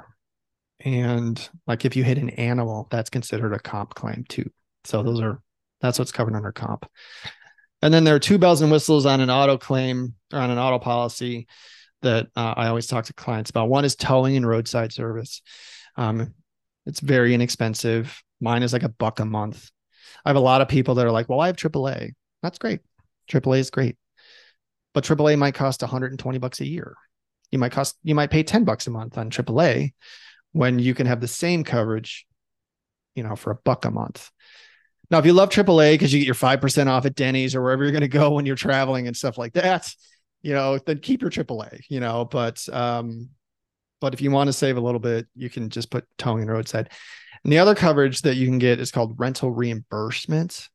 [0.79, 4.49] and like if you hit an animal, that's considered a comp claim too.
[4.83, 5.41] So those are
[5.81, 6.85] that's what's covered under comp.
[7.81, 10.57] And then there are two bells and whistles on an auto claim or on an
[10.57, 11.47] auto policy
[12.01, 13.69] that uh, I always talk to clients about.
[13.69, 15.41] One is towing and roadside service.
[15.97, 16.33] Um,
[16.85, 18.21] it's very inexpensive.
[18.39, 19.69] Mine is like a buck a month.
[20.23, 22.11] I have a lot of people that are like, well, I have AAA.
[22.41, 22.81] That's great.
[23.29, 23.97] AAA is great.
[24.93, 26.95] But AAA might cost 120 bucks a year.
[27.51, 29.93] You might cost, you might pay 10 bucks a month on AAA
[30.53, 32.25] when you can have the same coverage,
[33.15, 34.31] you know, for a buck a month.
[35.11, 37.83] Now, if you love AAA because you get your 5% off at Denny's or wherever
[37.83, 39.93] you're going to go when you're traveling and stuff like that,
[40.41, 43.29] you know, then keep your AAA, you know, but, um,
[43.99, 46.51] but if you want to save a little bit, you can just put towing and
[46.51, 46.89] roadside.
[47.43, 50.67] And the other coverage that you can get is called rental reimbursement.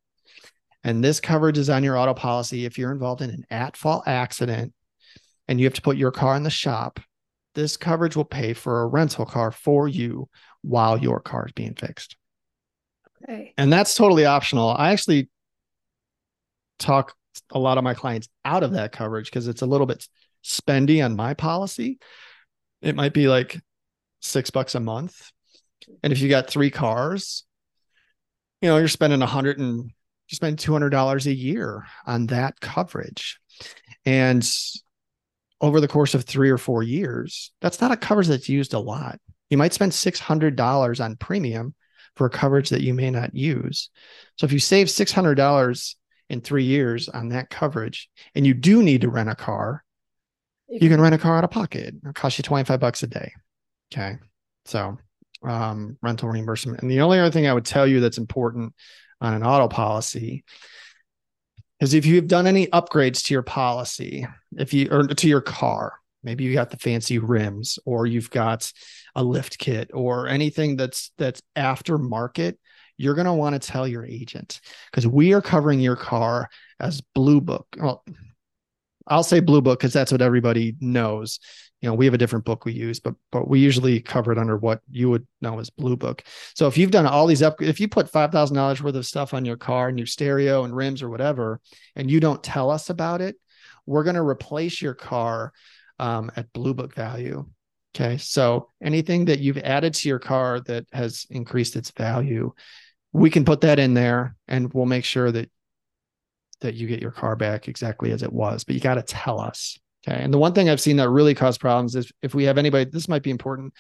[0.85, 4.05] And this coverage is on your auto policy if you're involved in an at fault
[4.07, 4.73] accident
[5.49, 7.01] and you have to put your car in the shop.
[7.55, 10.29] This coverage will pay for a rental car for you
[10.63, 12.17] while your car is being fixed.
[13.23, 13.53] Okay.
[13.57, 14.69] And that's totally optional.
[14.71, 15.29] I actually
[16.79, 17.15] talk
[17.51, 20.07] a lot of my clients out of that coverage because it's a little bit
[20.45, 21.99] spendy on my policy.
[22.81, 23.61] It might be like
[24.21, 25.31] six bucks a month.
[26.03, 27.45] And if you got three cars,
[28.61, 32.27] you know, you're spending a hundred and you spend two hundred dollars a year on
[32.27, 33.41] that coverage.
[34.05, 34.49] And
[35.61, 38.79] over the course of three or four years, that's not a coverage that's used a
[38.79, 39.19] lot.
[39.51, 41.75] You might spend six hundred dollars on premium
[42.17, 43.91] for a coverage that you may not use.
[44.37, 45.97] So if you save six hundred dollars
[46.29, 49.83] in three years on that coverage, and you do need to rent a car,
[50.69, 51.95] you can rent a car out of pocket.
[52.05, 53.33] It costs you 25 bucks a day.
[53.93, 54.19] Okay.
[54.67, 54.99] So
[55.43, 56.83] um, rental reimbursement.
[56.83, 58.75] And the only other thing I would tell you that's important
[59.21, 60.45] on an auto policy
[61.81, 64.27] is if you've done any upgrades to your policy,
[64.57, 68.73] if you or to your car, maybe you got the fancy rims or you've got
[69.15, 72.57] a lift kit or anything that's that's aftermarket,
[72.97, 74.61] you're going to want to tell your agent
[74.91, 76.49] because we are covering your car
[76.81, 77.67] as blue book.
[77.79, 78.05] Well,
[79.07, 81.41] I'll say blue book because that's what everybody knows.
[81.81, 84.39] You know, we have a different book we use, but but we usually cover it
[84.39, 86.25] under what you would know as blue book.
[86.55, 89.07] So if you've done all these up, if you put five thousand dollars worth of
[89.07, 91.61] stuff on your car, new stereo and rims or whatever,
[91.95, 93.37] and you don't tell us about it,
[93.87, 95.53] we're going to replace your car
[95.99, 97.47] um, at blue book value.
[97.95, 102.53] Okay, so anything that you've added to your car that has increased its value,
[103.13, 105.51] we can put that in there, and we'll make sure that
[106.61, 109.41] that you get your car back exactly as it was, but you got to tell
[109.41, 109.79] us.
[110.07, 110.23] Okay.
[110.23, 112.89] And the one thing I've seen that really cause problems is if we have anybody,
[112.91, 113.75] this might be important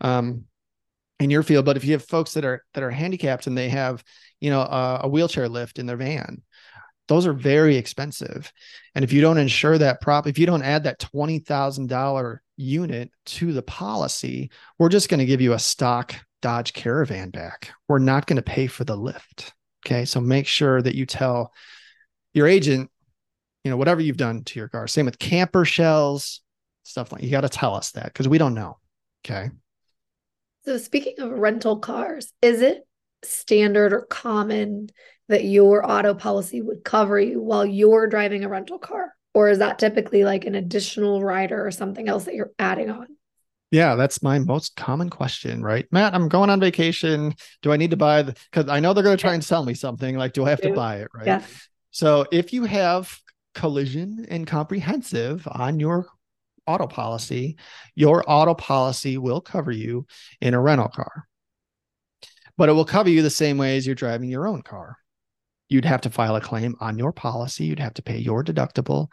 [0.00, 0.44] um,
[1.20, 3.68] in your field, but if you have folks that are that are handicapped and they
[3.68, 4.02] have,
[4.40, 6.42] you know, a, a wheelchair lift in their van,
[7.06, 8.52] those are very expensive.
[8.94, 12.42] And if you don't insure that prop, if you don't add that twenty thousand dollar
[12.56, 17.70] unit to the policy, we're just going to give you a stock Dodge Caravan back.
[17.88, 19.54] We're not going to pay for the lift.
[19.86, 20.04] Okay.
[20.04, 21.52] So make sure that you tell
[22.32, 22.90] your agent,
[23.64, 24.86] you know, whatever you've done to your car.
[24.86, 26.42] Same with camper shells,
[26.82, 28.78] stuff like you got to tell us that because we don't know.
[29.24, 29.50] Okay.
[30.64, 32.86] So speaking of rental cars, is it
[33.22, 34.90] standard or common
[35.28, 39.14] that your auto policy would cover you while you're driving a rental car?
[39.32, 43.08] Or is that typically like an additional rider or something else that you're adding on?
[43.70, 45.86] Yeah, that's my most common question, right?
[45.90, 47.34] Matt, I'm going on vacation.
[47.60, 49.64] Do I need to buy the because I know they're going to try and sell
[49.64, 50.16] me something.
[50.16, 51.08] Like, do I have to buy it?
[51.12, 51.26] Right.
[51.26, 51.42] Yeah.
[51.90, 53.18] So if you have
[53.54, 56.06] collision and comprehensive on your
[56.66, 57.56] auto policy,
[57.94, 60.06] your auto policy will cover you
[60.40, 61.26] in a rental car.
[62.56, 64.96] But it will cover you the same way as you're driving your own car.
[65.68, 69.08] You'd have to file a claim on your policy, you'd have to pay your deductible.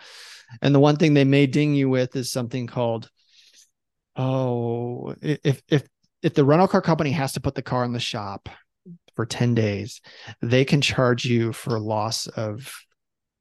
[0.61, 3.09] And the one thing they may ding you with is something called
[4.17, 5.83] oh, if if
[6.21, 8.49] if the rental car company has to put the car in the shop
[9.15, 10.01] for 10 days,
[10.41, 12.73] they can charge you for loss of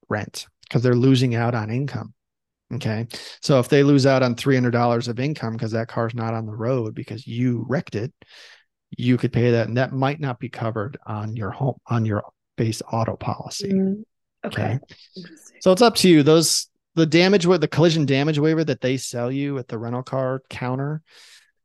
[0.09, 2.15] rent because they're losing out on income.
[2.73, 3.09] Okay.
[3.43, 6.55] So if they lose out on $300 of income because that car's not on the
[6.55, 8.13] road because you wrecked it,
[8.97, 9.67] you could pay that.
[9.67, 12.23] And that might not be covered on your home, on your
[12.57, 13.73] base auto policy.
[13.73, 14.05] Mm,
[14.45, 14.63] okay.
[14.63, 14.79] okay.
[15.61, 16.23] So it's up to you.
[16.23, 20.03] Those, the damage, with the collision damage waiver that they sell you at the rental
[20.03, 21.03] car counter,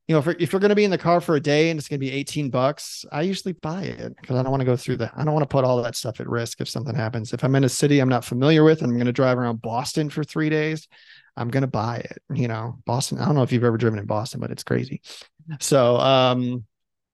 [0.07, 1.79] you know, if, if you're going to be in the car for a day and
[1.79, 4.65] it's going to be 18 bucks, I usually buy it because I don't want to
[4.65, 6.95] go through the, I don't want to put all that stuff at risk if something
[6.95, 7.33] happens.
[7.33, 9.63] If I'm in a city I'm not familiar with and I'm going to drive around
[9.63, 10.87] Boston for three days,
[11.35, 12.21] I'm going to buy it.
[12.33, 15.01] You know, Boston, I don't know if you've ever driven in Boston, but it's crazy.
[15.59, 16.65] So, um,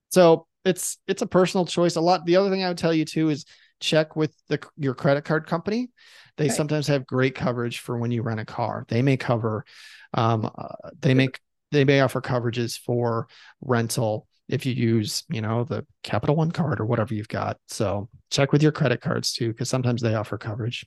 [0.10, 1.96] so it's, it's a personal choice.
[1.96, 2.26] A lot.
[2.26, 3.46] The other thing I would tell you too is
[3.80, 5.90] check with the, your credit card company.
[6.38, 8.86] They sometimes have great coverage for when you rent a car.
[8.88, 9.66] They may cover,
[10.14, 11.40] um, uh, they make
[11.72, 13.28] they may offer coverages for
[13.62, 17.58] rental if you use, you know, the Capital One card or whatever you've got.
[17.68, 20.86] So check with your credit cards too, because sometimes they offer coverage.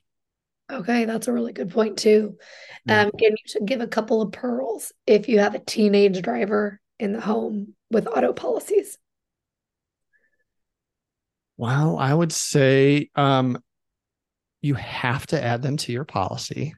[0.71, 2.37] Okay, that's a really good point too.
[2.87, 7.13] Um, can you give a couple of pearls if you have a teenage driver in
[7.13, 8.97] the home with auto policies?
[11.57, 13.59] Well, I would say um,
[14.61, 16.73] you have to add them to your policy.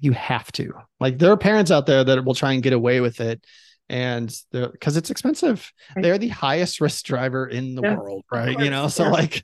[0.00, 0.74] You have to.
[1.00, 3.44] Like there are parents out there that will try and get away with it
[3.88, 5.72] and because it's expensive.
[5.94, 6.02] Right.
[6.02, 7.96] They're the highest risk driver in the yeah.
[7.96, 8.58] world, right?
[8.58, 9.10] You know, so yeah.
[9.10, 9.42] like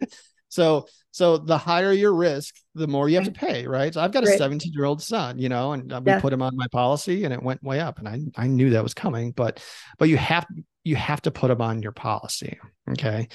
[0.49, 3.93] so so the higher your risk, the more you have to pay, right?
[3.93, 6.21] So I've got a 17 year old son, you know, and uh, we yeah.
[6.21, 8.83] put him on my policy and it went way up and I, I knew that
[8.83, 9.63] was coming, but,
[9.99, 10.47] but you have,
[10.85, 12.59] you have to put him on your policy.
[12.91, 13.29] Okay.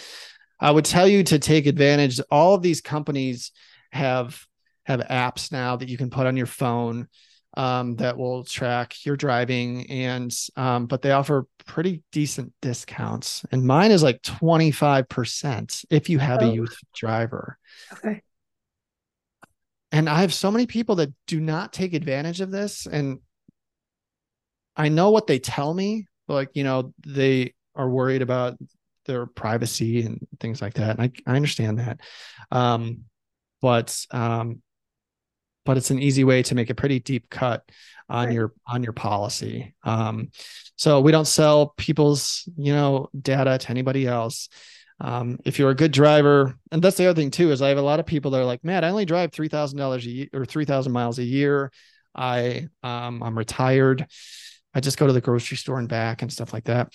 [0.59, 2.19] I would tell you to take advantage.
[2.31, 3.51] All of these companies
[3.91, 4.43] have,
[4.87, 7.07] have apps now that you can put on your phone
[7.57, 13.45] um, that will track your driving and um, but they offer pretty decent discounts.
[13.51, 16.49] And mine is like 25% if you have oh.
[16.49, 17.57] a youth driver.
[17.93, 18.21] Okay.
[19.91, 23.19] And i have so many people that do not take advantage of this and
[24.75, 28.57] i know what they tell me like you know they are worried about
[29.05, 32.01] their privacy and things like that and i, I understand that.
[32.51, 33.05] Um,
[33.61, 34.61] but um,
[35.67, 37.69] but it's an easy way to make a pretty deep cut
[38.09, 38.33] on right.
[38.33, 39.75] your on your policy.
[39.83, 40.31] Um,
[40.77, 44.47] so we don't sell people's you know data to anybody else.
[45.01, 47.77] Um, if you're a good driver, and that's the other thing too, is I have
[47.77, 50.09] a lot of people that are like, man, I only drive three thousand dollars a
[50.09, 51.69] year or three thousand miles a year.
[52.15, 54.07] I um, I'm retired.
[54.73, 56.93] I just go to the grocery store and back and stuff like that.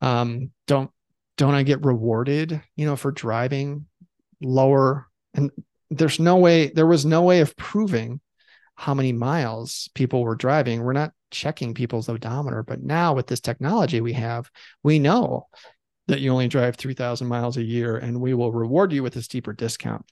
[0.00, 0.90] Um, don't
[1.36, 3.84] don't I get rewarded, you know, for driving
[4.40, 5.50] lower and
[5.96, 8.20] there's no way there was no way of proving
[8.76, 10.82] how many miles people were driving.
[10.82, 14.48] We're not checking people's odometer but now with this technology we have
[14.84, 15.48] we know
[16.06, 19.22] that you only drive 3000 miles a year and we will reward you with a
[19.22, 20.04] steeper discount.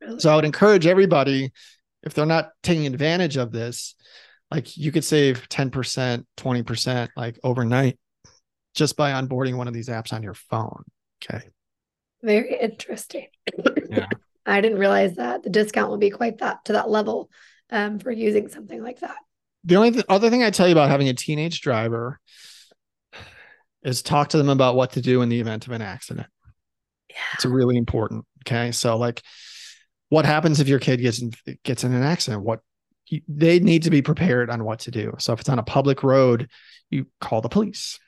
[0.00, 0.18] Really?
[0.20, 1.52] so i would encourage everybody
[2.02, 3.94] if they're not taking advantage of this
[4.50, 7.98] like you could save 10% 20% like overnight
[8.74, 10.84] just by onboarding one of these apps on your phone
[11.22, 11.44] okay?
[12.22, 13.26] Very interesting.
[13.90, 14.06] Yeah
[14.46, 17.30] I didn't realize that the discount would be quite that to that level
[17.70, 19.16] um, for using something like that.
[19.64, 22.18] The only th- other thing I tell you about having a teenage driver
[23.82, 26.26] is talk to them about what to do in the event of an accident.
[27.08, 27.16] Yeah.
[27.34, 28.24] It's really important.
[28.46, 28.72] Okay.
[28.72, 29.22] So like
[30.08, 31.32] what happens if your kid gets in,
[31.64, 32.42] gets in an accident?
[32.42, 32.60] What
[33.28, 35.14] they need to be prepared on what to do.
[35.18, 36.48] So if it's on a public road,
[36.90, 37.98] you call the police.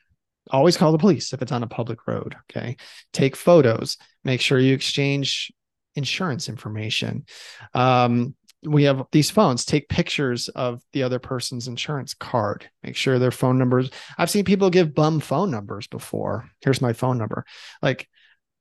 [0.51, 2.35] Always call the police if it's on a public road.
[2.51, 2.77] Okay.
[3.11, 3.97] Take photos.
[4.23, 5.51] Make sure you exchange
[5.95, 7.25] insurance information.
[7.73, 8.35] Um,
[8.65, 9.65] we have these phones.
[9.65, 12.69] Take pictures of the other person's insurance card.
[12.81, 16.49] Make sure their phone numbers i've seen people give bum phone numbers before.
[16.61, 17.45] Here's my phone number.
[17.81, 18.07] Like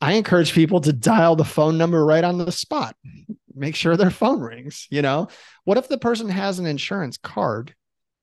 [0.01, 2.97] i encourage people to dial the phone number right on the spot.
[3.55, 5.29] Make sure their phone rings you know?
[5.65, 7.75] What if the person has an insurance card?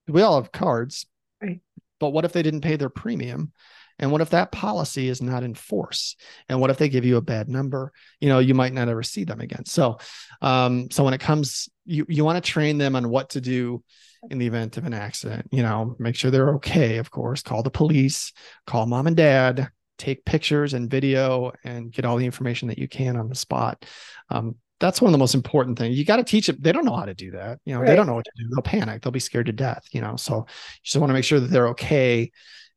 [0.07, 1.05] We all have cards.
[1.41, 1.61] Right.
[1.99, 3.51] But what if they didn't pay their premium
[3.99, 6.15] and what if that policy is not in force?
[6.47, 7.91] And what if they give you a bad number?
[8.19, 9.65] You know, you might not ever see them again.
[9.65, 9.99] So,
[10.41, 13.83] um, so when it comes, you you want to train them on what to do
[14.29, 15.47] in the event of an accident.
[15.51, 16.97] You know, make sure they're okay.
[16.97, 18.31] Of course, call the police,
[18.65, 22.87] call mom and dad, take pictures and video, and get all the information that you
[22.87, 23.85] can on the spot.
[24.29, 25.97] Um, that's one of the most important things.
[25.97, 26.55] You got to teach them.
[26.59, 27.59] They don't know how to do that.
[27.65, 27.87] You know, right.
[27.87, 28.49] they don't know what to do.
[28.49, 29.01] They'll panic.
[29.01, 29.85] They'll be scared to death.
[29.91, 30.45] You know, so you
[30.83, 32.31] just want to make sure that they're okay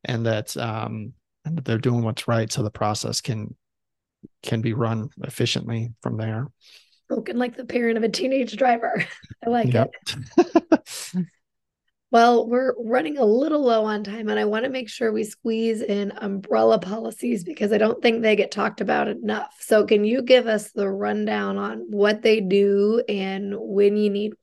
[0.05, 1.13] and that um,
[1.45, 3.55] and that they're doing what's right so the process can
[4.41, 6.47] can be run efficiently from there.
[7.11, 9.05] Spoken like the parent of a teenage driver.
[9.45, 9.91] I like yep.
[10.37, 11.25] it.
[12.11, 15.23] Well we're running a little low on time and i want to make sure we
[15.23, 19.55] squeeze in umbrella policies because i don't think they get talked about enough.
[19.59, 24.33] So can you give us the rundown on what they do and when you need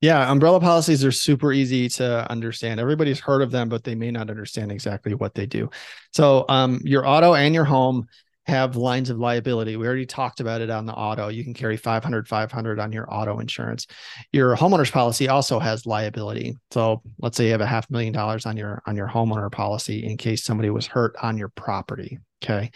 [0.00, 2.80] yeah, umbrella policies are super easy to understand.
[2.80, 5.68] Everybody's heard of them, but they may not understand exactly what they do.
[6.12, 8.06] So, um, your auto and your home
[8.46, 9.76] have lines of liability.
[9.76, 11.28] We already talked about it on the auto.
[11.28, 13.86] You can carry 500 500 on your auto insurance.
[14.32, 16.56] Your homeowner's policy also has liability.
[16.70, 20.06] So, let's say you have a half million dollars on your on your homeowner policy
[20.06, 22.18] in case somebody was hurt on your property.
[22.42, 22.70] Okay.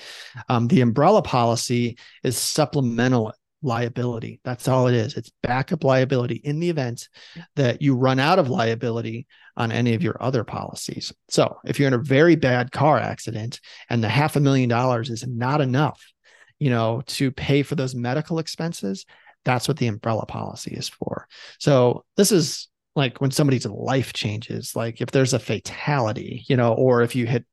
[0.50, 3.32] Um, the umbrella policy is supplemental
[3.64, 4.40] liability.
[4.44, 5.16] That's all it is.
[5.16, 7.08] It's backup liability in the event
[7.56, 11.12] that you run out of liability on any of your other policies.
[11.28, 15.10] So if you're in a very bad car accident and the half a million dollars
[15.10, 16.00] is not enough,
[16.58, 19.06] you know, to pay for those medical expenses,
[19.44, 21.26] that's what the umbrella policy is for.
[21.58, 26.72] So this is like when somebody's life changes, like if there's a fatality, you know,
[26.74, 27.44] or if you hit,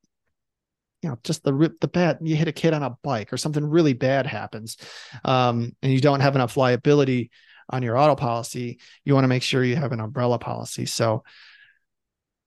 [1.02, 3.64] you know, just the the bad, you hit a kid on a bike or something
[3.64, 4.76] really bad happens,
[5.24, 7.30] um, and you don't have enough liability
[7.70, 10.86] on your auto policy, you want to make sure you have an umbrella policy.
[10.86, 11.24] So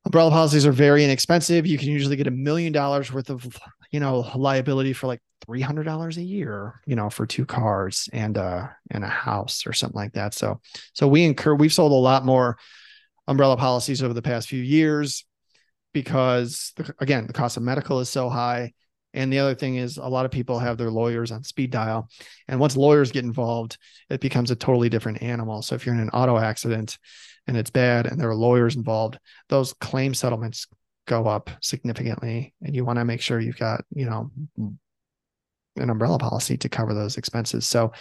[0.06, 1.66] umbrella policies are very inexpensive.
[1.66, 3.58] You can usually get a million dollars worth of,
[3.92, 8.08] you know, liability for like three hundred dollars a year, you know, for two cars
[8.14, 10.34] and uh and a house or something like that.
[10.34, 10.62] So
[10.94, 12.58] so we incur we've sold a lot more
[13.28, 15.26] umbrella policies over the past few years
[15.96, 18.74] because again the cost of medical is so high.
[19.14, 22.10] And the other thing is a lot of people have their lawyers on speed dial.
[22.50, 23.78] And once lawyers get involved
[24.10, 25.62] it becomes a totally different animal.
[25.62, 26.98] So if you're in an auto accident
[27.48, 29.18] and it's bad and there are lawyers involved
[29.48, 30.68] those claim settlements
[31.08, 32.54] go up significantly.
[32.62, 36.94] And you want to make sure you've got you know an umbrella policy to cover
[36.94, 37.66] those expenses.
[37.66, 37.94] So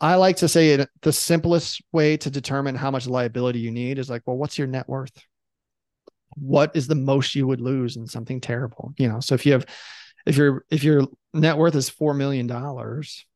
[0.00, 3.98] I like to say it, the simplest way to determine how much liability you need
[3.98, 5.12] is like, well, what's your net worth?
[6.36, 8.92] What is the most you would lose in something terrible?
[8.96, 9.66] You know, so if you have,
[10.26, 13.26] if your if your net worth is four million dollars,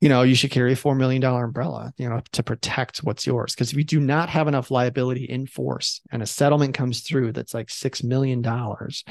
[0.00, 3.26] you know, you should carry a four million dollar umbrella, you know, to protect what's
[3.26, 3.54] yours.
[3.54, 7.32] Because if you do not have enough liability in force and a settlement comes through
[7.32, 9.04] that's like six million dollars,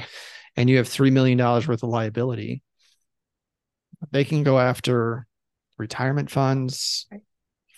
[0.56, 2.62] and you have three million dollars worth of liability,
[4.10, 5.26] they can go after
[5.78, 7.06] retirement funds,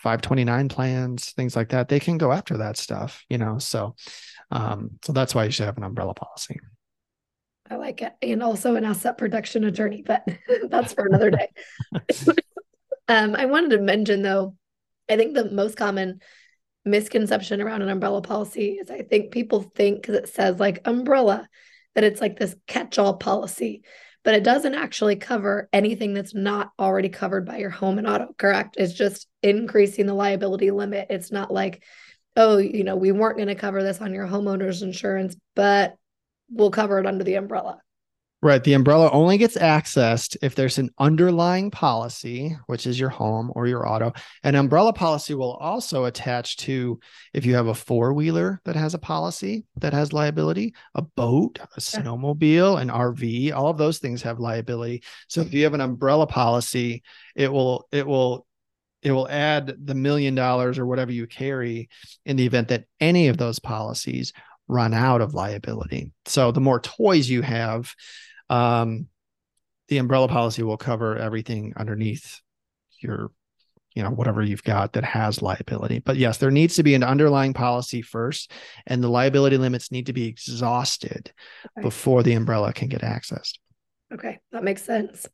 [0.04, 1.88] 529 plans, things like that.
[1.88, 3.58] They can go after that stuff, you know.
[3.58, 3.94] So
[4.50, 6.60] um, so that's why you should have an umbrella policy.
[7.70, 8.12] I like it.
[8.20, 10.28] And also an asset protection attorney, but
[10.68, 11.48] that's for another day.
[13.08, 14.56] um, I wanted to mention though,
[15.08, 16.20] I think the most common
[16.84, 21.48] misconception around an umbrella policy is I think people think because it says like umbrella
[21.94, 23.84] that it's like this catch-all policy
[24.24, 28.34] but it doesn't actually cover anything that's not already covered by your home and auto,
[28.38, 28.76] correct?
[28.78, 31.08] It's just increasing the liability limit.
[31.10, 31.84] It's not like,
[32.34, 35.96] oh, you know, we weren't going to cover this on your homeowner's insurance, but
[36.50, 37.78] we'll cover it under the umbrella.
[38.44, 38.62] Right.
[38.62, 43.66] The umbrella only gets accessed if there's an underlying policy, which is your home or
[43.66, 44.12] your auto.
[44.42, 47.00] An umbrella policy will also attach to
[47.32, 51.58] if you have a four wheeler that has a policy that has liability, a boat,
[51.74, 55.02] a snowmobile, an RV, all of those things have liability.
[55.26, 57.02] So if you have an umbrella policy,
[57.34, 58.46] it will, it will,
[59.00, 61.88] it will add the million dollars or whatever you carry
[62.26, 64.34] in the event that any of those policies
[64.68, 66.12] run out of liability.
[66.26, 67.94] So the more toys you have,
[68.50, 69.08] um,
[69.88, 72.40] the umbrella policy will cover everything underneath
[73.00, 73.30] your
[73.94, 76.00] you know whatever you've got that has liability.
[76.00, 78.50] But yes there needs to be an underlying policy first
[78.86, 81.32] and the liability limits need to be exhausted
[81.78, 81.82] okay.
[81.82, 83.58] before the umbrella can get accessed.
[84.12, 85.26] Okay that makes sense.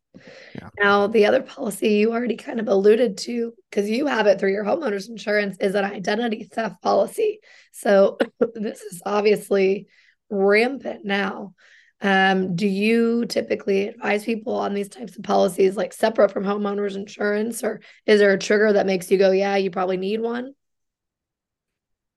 [0.55, 0.69] Yeah.
[0.79, 4.53] now the other policy you already kind of alluded to because you have it through
[4.53, 7.41] your homeowners insurance is an identity theft policy.
[7.73, 8.19] So
[8.55, 9.87] this is obviously
[10.29, 11.55] rampant now
[12.03, 16.97] um, do you typically advise people on these types of policies, like separate from homeowners
[16.97, 20.55] insurance, or is there a trigger that makes you go, yeah, you probably need one?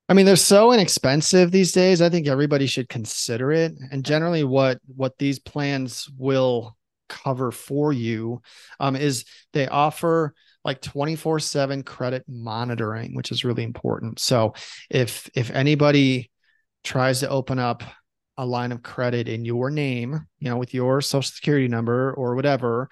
[0.08, 2.02] I mean, they're so inexpensive these days.
[2.02, 3.74] I think everybody should consider it.
[3.92, 6.76] And generally, what what these plans will
[7.10, 8.42] cover for you
[8.80, 14.54] um, is they offer like 24 7 credit monitoring which is really important so
[14.90, 16.32] if if anybody
[16.84, 17.84] tries to open up
[18.38, 22.36] a line of credit in your name, you know, with your social security number or
[22.36, 22.90] whatever,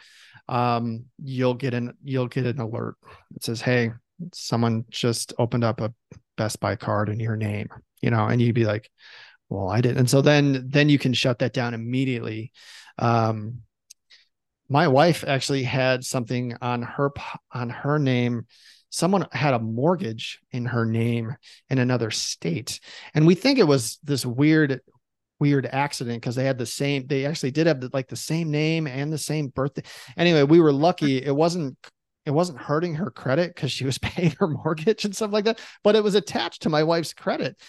[0.47, 2.95] um, you'll get an you'll get an alert
[3.31, 3.91] that says, "Hey,
[4.33, 5.93] someone just opened up a
[6.37, 7.69] Best Buy card in your name,"
[8.01, 8.89] you know, and you'd be like,
[9.49, 12.51] "Well, I didn't." And so then then you can shut that down immediately.
[12.99, 13.61] Um,
[14.69, 17.11] my wife actually had something on her
[17.51, 18.45] on her name
[18.91, 21.35] someone had a mortgage in her name
[21.69, 22.79] in another state
[23.13, 24.81] and we think it was this weird
[25.41, 28.51] weird accident because they had the same they actually did have the, like the same
[28.51, 29.81] name and the same birthday
[30.15, 31.75] anyway we were lucky it wasn't
[32.27, 35.59] it wasn't hurting her credit because she was paying her mortgage and stuff like that
[35.83, 37.59] but it was attached to my wife's credit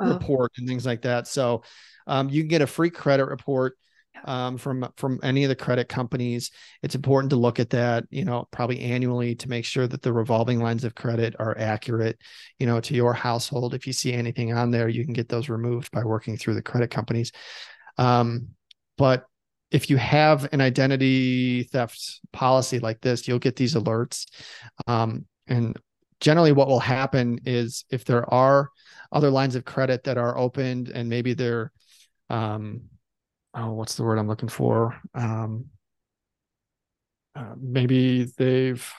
[0.00, 0.12] wow.
[0.12, 1.62] report and things like that so
[2.08, 3.78] um, you can get a free credit report
[4.24, 6.50] um, from from any of the credit companies.
[6.82, 10.12] It's important to look at that, you know, probably annually to make sure that the
[10.12, 12.18] revolving lines of credit are accurate,
[12.58, 13.74] you know, to your household.
[13.74, 16.62] If you see anything on there, you can get those removed by working through the
[16.62, 17.32] credit companies.
[17.98, 18.48] Um,
[18.98, 19.26] but
[19.70, 24.26] if you have an identity theft policy like this, you'll get these alerts.
[24.86, 25.78] Um, and
[26.20, 28.70] generally, what will happen is if there are
[29.12, 31.72] other lines of credit that are opened and maybe they're
[32.28, 32.82] um,
[33.54, 35.00] oh, what's the word I'm looking for?
[35.14, 35.66] Um,
[37.34, 38.92] uh, maybe they've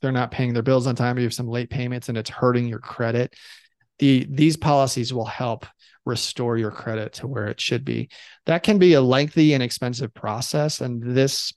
[0.00, 1.16] they're not paying their bills on time.
[1.16, 3.34] Or you have some late payments, and it's hurting your credit.
[3.98, 5.66] the these policies will help
[6.04, 8.08] restore your credit to where it should be.
[8.46, 11.52] That can be a lengthy and expensive process, and this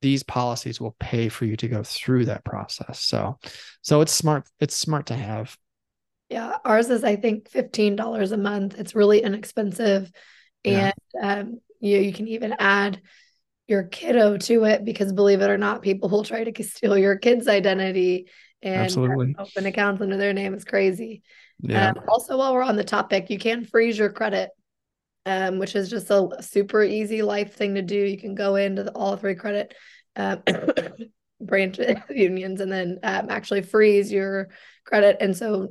[0.00, 3.00] these policies will pay for you to go through that process.
[3.00, 3.38] So,
[3.82, 4.44] so it's smart.
[4.60, 5.56] It's smart to have.
[6.30, 8.78] Yeah, ours is I think fifteen dollars a month.
[8.78, 10.10] It's really inexpensive,
[10.64, 11.32] and yeah.
[11.40, 13.00] um, you you can even add
[13.68, 17.16] your kiddo to it because believe it or not, people will try to steal your
[17.16, 18.26] kid's identity
[18.62, 19.36] and Absolutely.
[19.38, 20.54] open accounts under their name.
[20.54, 21.22] It's crazy.
[21.60, 21.90] Yeah.
[21.90, 24.50] Um, also, while we're on the topic, you can freeze your credit,
[25.26, 27.96] um, which is just a super easy life thing to do.
[27.96, 29.74] You can go into the, all three credit
[30.16, 30.42] um,
[31.40, 31.78] branch
[32.10, 34.48] unions and then um, actually freeze your
[34.84, 35.18] credit.
[35.20, 35.68] And so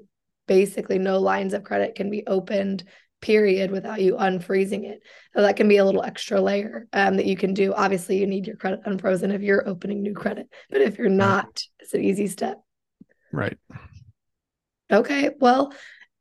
[0.48, 2.84] basically, no lines of credit can be opened
[3.22, 5.02] period without you unfreezing it.
[5.36, 7.74] So that can be a little extra layer um, that you can do.
[7.74, 11.62] Obviously, you need your credit unfrozen if you're opening new credit, but if you're not,
[11.80, 12.62] it's an easy step.
[13.32, 13.58] Right.
[14.92, 15.32] Okay.
[15.40, 15.74] Well,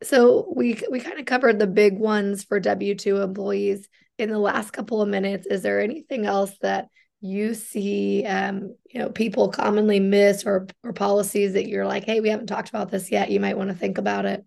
[0.02, 3.88] so we we kind of covered the big ones for W2 employees
[4.18, 5.46] in the last couple of minutes.
[5.46, 6.88] Is there anything else that
[7.20, 12.20] you see um, you know, people commonly miss or or policies that you're like, hey,
[12.20, 13.30] we haven't talked about this yet.
[13.30, 14.44] You might want to think about it.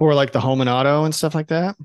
[0.00, 1.76] Or like the home and auto and stuff like that?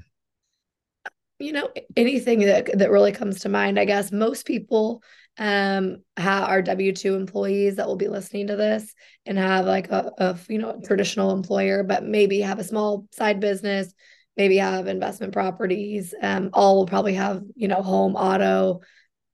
[1.39, 4.11] You know, anything that that really comes to mind, I guess.
[4.11, 5.03] Most people
[5.39, 8.93] um have our w2 employees that will be listening to this
[9.25, 13.39] and have like a, a you know traditional employer but maybe have a small side
[13.39, 13.91] business
[14.37, 18.81] maybe have investment properties um all will probably have you know home auto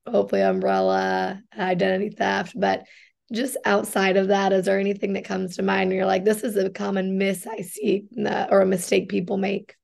[0.08, 2.84] hopefully umbrella identity theft but
[3.32, 6.56] just outside of that is there anything that comes to mind you're like this is
[6.56, 8.06] a common miss i see
[8.50, 9.76] or a mistake people make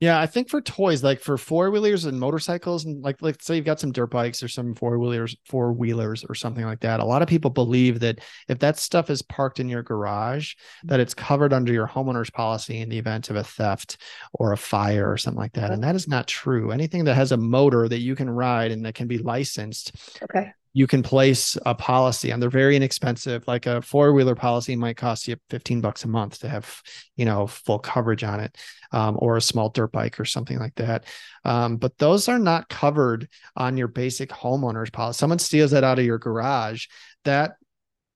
[0.00, 3.56] yeah, I think for toys, like for four wheelers and motorcycles, and like like say
[3.56, 7.00] you've got some dirt bikes or some four wheelers, four wheelers or something like that.
[7.00, 10.54] A lot of people believe that if that stuff is parked in your garage,
[10.84, 13.98] that it's covered under your homeowner's policy in the event of a theft
[14.32, 15.70] or a fire or something like that.
[15.70, 16.70] And that is not true.
[16.70, 20.52] Anything that has a motor that you can ride and that can be licensed okay
[20.72, 25.26] you can place a policy and they're very inexpensive like a four-wheeler policy might cost
[25.26, 26.80] you 15 bucks a month to have
[27.16, 28.56] you know full coverage on it
[28.92, 31.04] um, or a small dirt bike or something like that
[31.44, 35.98] um, but those are not covered on your basic homeowners policy someone steals that out
[35.98, 36.86] of your garage
[37.24, 37.56] that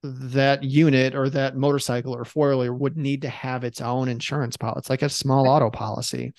[0.05, 4.57] that unit or that motorcycle or four wheeler would need to have its own insurance
[4.57, 4.79] policy.
[4.79, 6.35] It's like a small auto policy.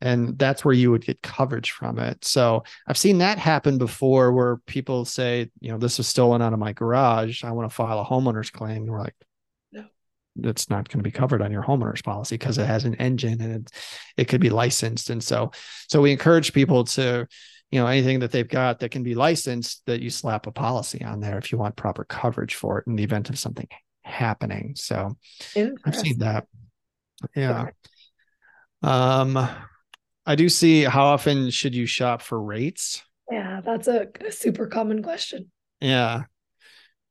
[0.00, 2.24] And that's where you would get coverage from it.
[2.24, 6.52] So I've seen that happen before where people say, you know, this was stolen out
[6.52, 7.42] of my garage.
[7.44, 8.82] I want to file a homeowner's claim.
[8.82, 9.16] And we're like,
[9.72, 9.84] no,
[10.36, 13.40] that's not going to be covered on your homeowner's policy because it has an engine
[13.40, 13.72] and it,
[14.16, 15.10] it could be licensed.
[15.10, 15.50] And so,
[15.88, 17.26] so we encourage people to,
[17.70, 21.04] you know anything that they've got that can be licensed that you slap a policy
[21.04, 23.68] on there if you want proper coverage for it in the event of something
[24.02, 25.16] happening so
[25.84, 26.46] i've seen that
[27.36, 27.68] yeah
[28.82, 29.48] um
[30.28, 33.02] i do see how often should you shop for rates?
[33.30, 35.50] Yeah that's a, a super common question.
[35.80, 36.24] Yeah.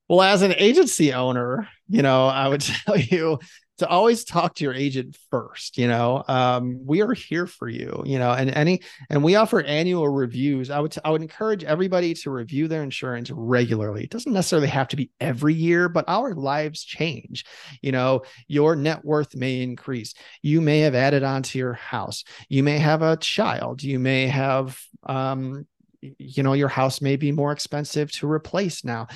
[0.07, 3.39] Well as an agency owner you know i would tell you
[3.77, 6.23] to always talk to your agent first you know?
[6.27, 10.69] Um, we are here for you you know and any and we offer annual reviews.
[10.69, 14.03] I would t- I would encourage everybody to review their insurance regularly.
[14.03, 17.45] It doesn't necessarily have to be every year but our lives change.
[17.81, 20.13] You know your net worth may increase.
[20.41, 22.23] You may have added on to your house.
[22.49, 23.83] You may have a child.
[23.83, 25.65] You may have um,
[26.01, 29.07] you know your house may be more expensive to replace now.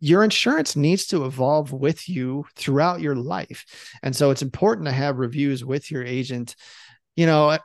[0.00, 3.64] Your insurance needs to evolve with you throughout your life.
[4.02, 6.54] And so it's important to have reviews with your agent.
[7.16, 7.58] You know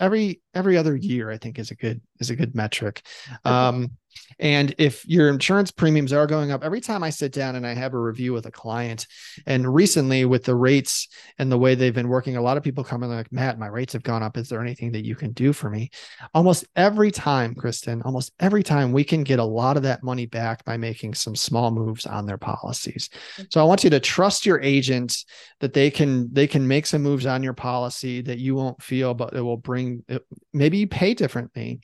[0.00, 3.02] every every other year i think is a good is a good metric.
[3.44, 3.92] Um
[4.38, 7.74] and if your insurance premiums are going up, every time I sit down and I
[7.74, 9.06] have a review with a client,
[9.46, 11.08] and recently with the rates
[11.38, 13.66] and the way they've been working, a lot of people come in like, Matt, my
[13.66, 14.36] rates have gone up.
[14.36, 15.90] Is there anything that you can do for me?
[16.34, 20.26] Almost every time, Kristen, almost every time we can get a lot of that money
[20.26, 23.10] back by making some small moves on their policies.
[23.50, 25.24] So I want you to trust your agent
[25.60, 29.14] that they can they can make some moves on your policy that you won't feel,
[29.14, 30.04] but it will bring
[30.52, 31.80] maybe you pay differently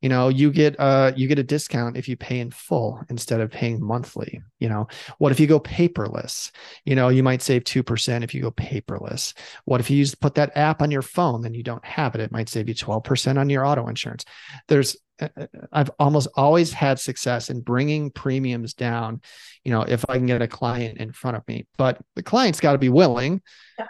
[0.00, 3.40] you know you get uh you get a discount if you pay in full instead
[3.40, 4.86] of paying monthly you know
[5.18, 6.50] what if you go paperless
[6.84, 9.34] you know you might save 2% if you go paperless
[9.64, 12.20] what if you use put that app on your phone then you don't have it
[12.20, 14.24] it might save you 12% on your auto insurance
[14.68, 19.20] there's uh, uh, I've almost always had success in bringing premiums down,
[19.64, 21.66] you know, if I can get a client in front of me.
[21.76, 23.42] But the client's got to be willing
[23.78, 23.86] yeah.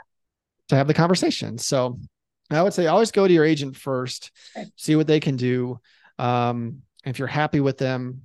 [0.69, 1.59] to have the conversation.
[1.59, 1.99] So
[2.51, 4.33] I would say always go to your agent first,
[4.77, 5.79] see what they can do.
[6.21, 8.23] Um, if you're happy with them,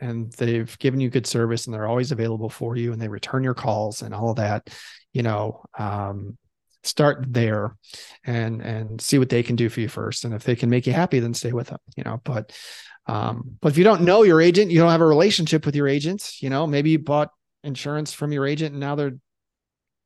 [0.00, 3.44] and they've given you good service and they're always available for you and they return
[3.44, 4.68] your calls and all of that,
[5.12, 6.36] you know, um,
[6.82, 7.76] start there
[8.24, 10.24] and and see what they can do for you first.
[10.24, 12.20] And if they can make you happy, then stay with them, you know.
[12.24, 12.52] But
[13.06, 15.86] um, but if you don't know your agent, you don't have a relationship with your
[15.86, 17.30] agent, you know, maybe you bought
[17.64, 19.16] insurance from your agent and now they're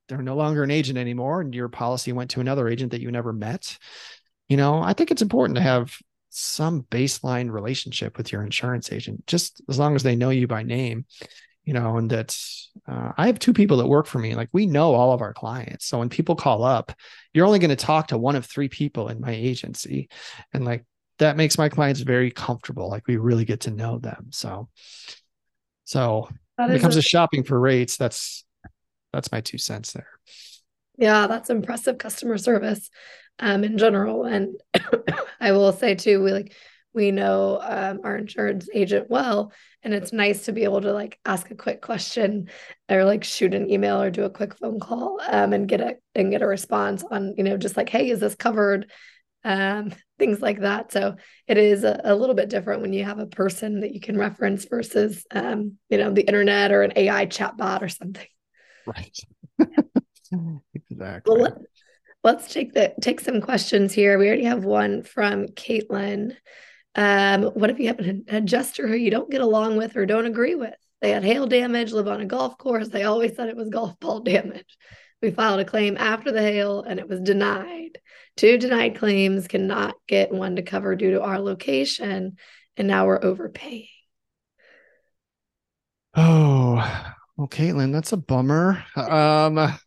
[0.08, 3.10] they're no longer an agent anymore and your policy went to another agent that you
[3.10, 3.78] never met
[4.48, 5.96] you know i think it's important to have
[6.38, 10.62] some baseline relationship with your insurance agent just as long as they know you by
[10.62, 11.06] name
[11.64, 14.66] you know and that's uh, i have two people that work for me like we
[14.66, 15.86] know all of our clients.
[15.86, 16.92] So when people call up
[17.32, 20.08] you're only going to talk to one of three people in my agency.
[20.54, 20.86] And like
[21.18, 24.28] that makes my clients very comfortable like we really get to know them.
[24.30, 24.68] So
[25.84, 28.44] so when it comes a- to shopping for rates that's
[29.12, 30.08] that's my two cents there.
[30.96, 32.88] Yeah that's impressive customer service
[33.38, 34.24] um, in general.
[34.24, 34.56] And
[35.40, 36.54] I will say too, we like
[36.96, 41.18] we know um, our insurance agent well, and it's nice to be able to like
[41.26, 42.48] ask a quick question
[42.88, 45.96] or like shoot an email or do a quick phone call um, and get a
[46.14, 48.90] and get a response on you know just like hey, is this covered?
[49.44, 50.90] Um, things like that.
[50.90, 51.16] So
[51.46, 54.16] it is a, a, little bit different when you have a person that you can
[54.16, 58.26] reference versus um, you know the internet or an AI chatbot or something.
[58.86, 59.18] Right.
[60.74, 61.40] exactly.
[61.40, 61.58] Well,
[62.26, 64.18] let's take the take some questions here.
[64.18, 66.34] We already have one from Caitlin.
[66.96, 70.26] Um, what if you have an adjuster who you don't get along with or don't
[70.26, 70.74] agree with?
[71.00, 72.88] They had hail damage, live on a golf course.
[72.88, 74.76] They always said it was golf ball damage.
[75.22, 78.00] We filed a claim after the hail and it was denied.
[78.36, 82.38] Two denied claims cannot get one to cover due to our location,
[82.76, 83.86] and now we're overpaying.
[86.16, 86.74] Oh,
[87.36, 88.84] well, Caitlin, that's a bummer.
[88.96, 89.78] Um,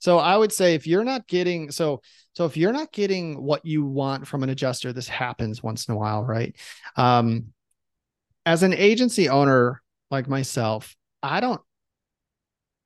[0.00, 2.00] so I would say if you're not getting so
[2.32, 5.94] so if you're not getting what you want from an adjuster, this happens once in
[5.94, 6.56] a while, right?
[6.96, 7.52] Um,
[8.46, 11.60] as an agency owner like myself, I don't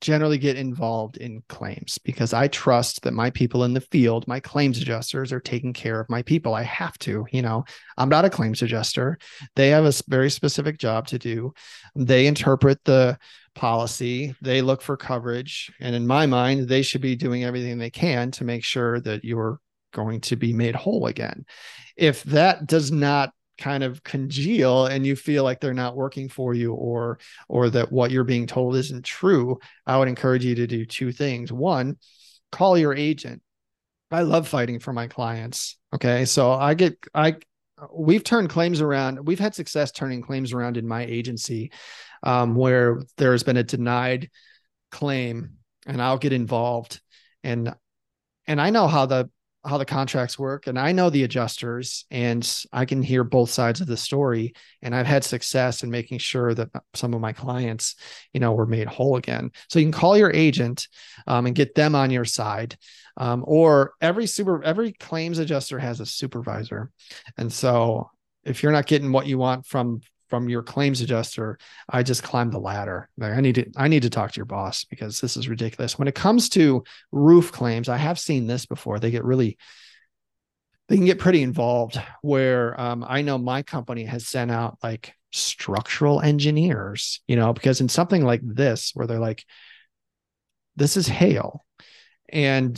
[0.01, 4.39] generally get involved in claims because I trust that my people in the field, my
[4.39, 6.55] claims adjusters, are taking care of my people.
[6.55, 7.65] I have to, you know,
[7.97, 9.19] I'm not a claims adjuster.
[9.57, 11.55] They have a very specific job to do.
[11.97, 13.19] They interpret the
[13.55, 15.73] policy, they look for coverage.
[15.81, 19.25] And in my mind, they should be doing everything they can to make sure that
[19.25, 19.61] you're
[19.93, 21.45] going to be made whole again.
[21.97, 26.55] If that does not kind of congeal and you feel like they're not working for
[26.55, 30.67] you or or that what you're being told isn't true i would encourage you to
[30.67, 31.97] do two things one
[32.51, 33.41] call your agent
[34.11, 37.37] i love fighting for my clients okay so i get i
[37.93, 41.71] we've turned claims around we've had success turning claims around in my agency
[42.25, 44.31] um, where there's been a denied
[44.91, 47.01] claim and I'll get involved.
[47.45, 47.75] And
[48.47, 49.31] and I know how the
[49.67, 53.81] how the contracts work and I know the adjusters and I can hear both sides
[53.81, 54.53] of the story.
[54.83, 57.97] And I've had success in making sure that some of my clients
[58.33, 59.51] you know were made whole again.
[59.69, 60.89] So you can call your agent
[61.27, 62.77] um, and get them on your side.
[63.17, 66.91] Um, or every super every claims adjuster has a supervisor.
[67.37, 68.11] And so
[68.45, 70.01] if you're not getting what you want from
[70.35, 71.59] from your claims adjuster,
[71.89, 73.09] I just climbed the ladder.
[73.17, 75.97] Like I need to I need to talk to your boss because this is ridiculous.
[75.97, 76.83] When it comes to
[77.13, 78.99] roof claims, I have seen this before.
[78.99, 79.57] They get really
[80.89, 85.15] they can get pretty involved where um, I know my company has sent out like
[85.31, 89.45] structural engineers, you know, because in something like this, where they're like,
[90.75, 91.65] this is hail.
[92.29, 92.77] And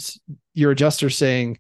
[0.53, 1.59] your adjuster saying,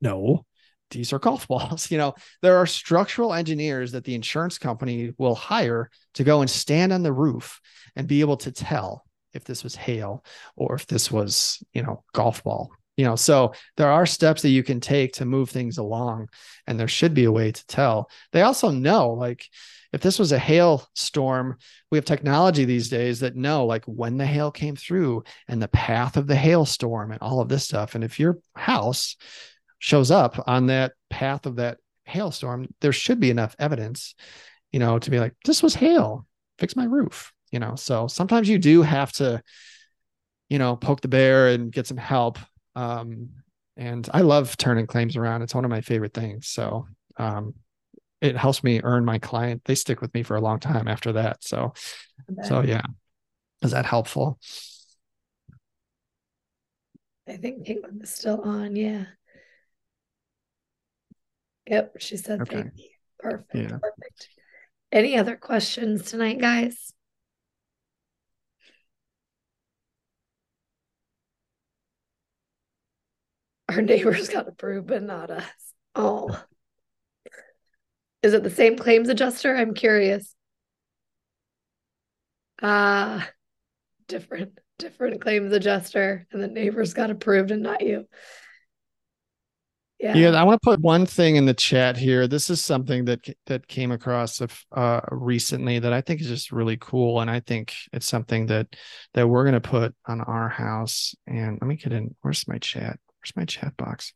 [0.00, 0.46] no,
[0.92, 1.90] these are golf balls.
[1.90, 6.50] You know, there are structural engineers that the insurance company will hire to go and
[6.50, 7.60] stand on the roof
[7.96, 10.24] and be able to tell if this was hail
[10.56, 12.70] or if this was, you know, golf ball.
[12.96, 16.28] You know, so there are steps that you can take to move things along,
[16.66, 18.10] and there should be a way to tell.
[18.32, 19.48] They also know, like,
[19.92, 21.58] if this was a hail storm,
[21.90, 25.68] we have technology these days that know like when the hail came through and the
[25.68, 27.94] path of the hailstorm and all of this stuff.
[27.94, 29.16] And if your house
[29.82, 34.14] shows up on that path of that hailstorm, there should be enough evidence,
[34.70, 36.24] you know, to be like, this was hail,
[36.60, 37.74] fix my roof, you know.
[37.74, 39.42] So sometimes you do have to,
[40.48, 42.38] you know, poke the bear and get some help.
[42.76, 43.30] Um,
[43.76, 45.42] and I love turning claims around.
[45.42, 46.46] It's one of my favorite things.
[46.46, 47.54] So um,
[48.20, 49.62] it helps me earn my client.
[49.64, 51.42] They stick with me for a long time after that.
[51.42, 51.74] So,
[52.44, 52.82] so yeah.
[53.62, 54.38] Is that helpful?
[57.28, 58.76] I think Caitlin is still on.
[58.76, 59.06] Yeah.
[61.66, 62.56] Yep, she said okay.
[62.56, 62.88] thank you.
[63.18, 63.54] Perfect.
[63.54, 63.78] Yeah.
[63.78, 64.28] Perfect.
[64.90, 66.92] Any other questions tonight, guys?
[73.68, 75.44] Our neighbors got approved, but not us.
[75.94, 76.42] Oh.
[78.22, 79.56] Is it the same claims adjuster?
[79.56, 80.34] I'm curious.
[82.60, 83.28] Ah,
[84.08, 88.06] different, different claims adjuster, and the neighbors got approved and not you.
[90.02, 90.16] Yeah.
[90.16, 92.26] yeah, I want to put one thing in the chat here.
[92.26, 94.42] This is something that that came across
[94.72, 98.66] uh, recently that I think is just really cool, and I think it's something that
[99.14, 101.14] that we're going to put on our house.
[101.28, 102.16] And let me get in.
[102.20, 102.98] Where's my chat?
[103.20, 104.12] Where's my chat box?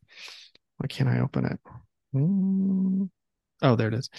[0.79, 1.61] Why can't I open it?
[2.13, 3.09] Mm.
[3.63, 4.11] Oh, there it is.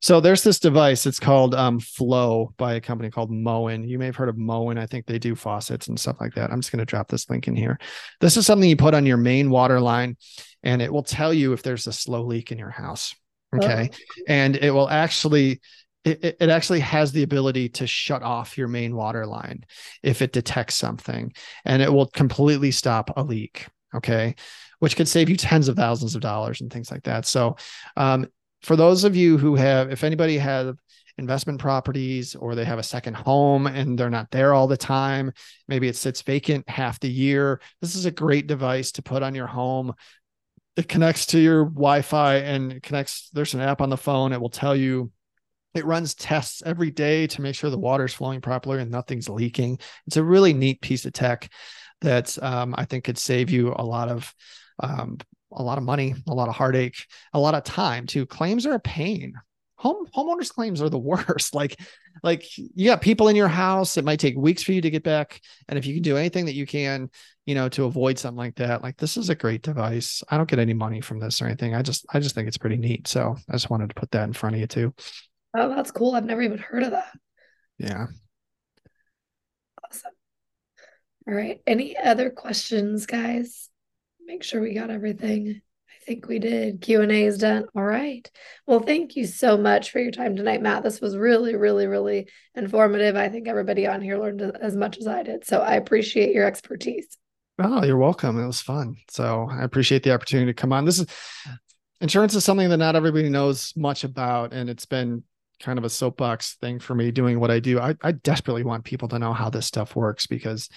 [0.00, 1.06] So there's this device.
[1.06, 3.82] It's called um, Flo by a company called Moen.
[3.82, 4.78] You may have heard of Moen.
[4.78, 6.52] I think they do faucets and stuff like that.
[6.52, 7.78] I'm just going to drop this link in here.
[8.20, 10.16] This is something you put on your main water line,
[10.62, 13.14] and it will tell you if there's a slow leak in your house.
[13.56, 14.22] Okay, oh.
[14.28, 15.60] and it will actually
[16.04, 19.64] it, it actually has the ability to shut off your main water line
[20.02, 21.32] if it detects something,
[21.64, 23.66] and it will completely stop a leak.
[23.94, 24.36] Okay,
[24.78, 27.26] which could save you tens of thousands of dollars and things like that.
[27.26, 27.56] So,
[27.96, 28.26] um,
[28.62, 30.74] for those of you who have, if anybody has
[31.18, 35.32] investment properties or they have a second home and they're not there all the time,
[35.66, 39.34] maybe it sits vacant half the year, this is a great device to put on
[39.34, 39.92] your home.
[40.76, 44.32] It connects to your Wi Fi and connects, there's an app on the phone.
[44.32, 45.10] It will tell you
[45.74, 49.28] it runs tests every day to make sure the water is flowing properly and nothing's
[49.28, 49.78] leaking.
[50.06, 51.50] It's a really neat piece of tech
[52.00, 54.32] that um, I think could save you a lot of
[54.80, 55.18] um,
[55.52, 58.26] a lot of money, a lot of heartache, a lot of time too.
[58.26, 59.34] Claims are a pain.
[59.76, 61.54] Home homeowners claims are the worst.
[61.54, 61.80] Like,
[62.22, 63.96] like you got people in your house.
[63.96, 65.40] It might take weeks for you to get back.
[65.68, 67.10] And if you can do anything that you can,
[67.46, 70.22] you know, to avoid something like that, like this is a great device.
[70.28, 71.74] I don't get any money from this or anything.
[71.74, 73.06] I just, I just think it's pretty neat.
[73.06, 74.94] So I just wanted to put that in front of you too.
[75.56, 76.14] Oh, that's cool.
[76.14, 77.12] I've never even heard of that.
[77.78, 78.06] Yeah.
[79.84, 80.12] Awesome.
[81.26, 81.60] All right.
[81.66, 83.67] Any other questions, guys?
[84.28, 85.62] Make sure we got everything.
[85.88, 86.82] I think we did.
[86.82, 87.64] Q&A is done.
[87.74, 88.30] All right.
[88.66, 90.82] Well, thank you so much for your time tonight, Matt.
[90.82, 93.16] This was really, really, really informative.
[93.16, 95.46] I think everybody on here learned as much as I did.
[95.46, 97.16] So I appreciate your expertise.
[97.58, 98.38] Oh, you're welcome.
[98.38, 98.96] It was fun.
[99.08, 100.84] So I appreciate the opportunity to come on.
[100.84, 101.06] This is
[102.02, 104.52] insurance is something that not everybody knows much about.
[104.52, 105.22] And it's been
[105.58, 107.80] kind of a soapbox thing for me doing what I do.
[107.80, 110.68] I, I desperately want people to know how this stuff works because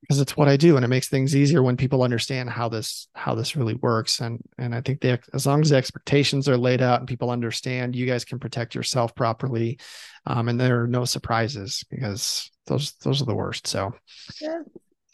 [0.00, 3.08] because it's what I do and it makes things easier when people understand how this
[3.14, 6.56] how this really works and and I think they as long as the expectations are
[6.56, 9.78] laid out and people understand you guys can protect yourself properly
[10.26, 13.92] um, and there are no surprises because those those are the worst so.
[14.40, 14.60] Yeah.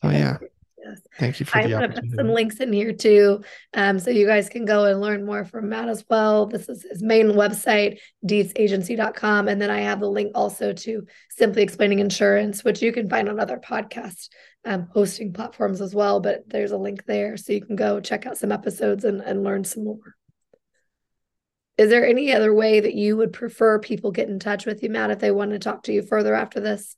[0.03, 0.39] Oh yeah
[0.87, 1.01] Yes.
[1.19, 3.43] Thank you for I'm the to put some links in here too.
[3.75, 6.47] Um, so you guys can go and learn more from Matt as well.
[6.47, 9.49] This is his main website, dietzagency.com.
[9.49, 13.29] And then I have the link also to Simply Explaining Insurance, which you can find
[13.29, 14.29] on other podcast
[14.65, 16.21] um, hosting platforms as well.
[16.21, 17.37] But there's a link there.
[17.37, 20.15] So you can go check out some episodes and, and learn some more.
[21.79, 24.89] Is there any other way that you would prefer people get in touch with you,
[24.89, 26.97] Matt, if they want to talk to you further after this?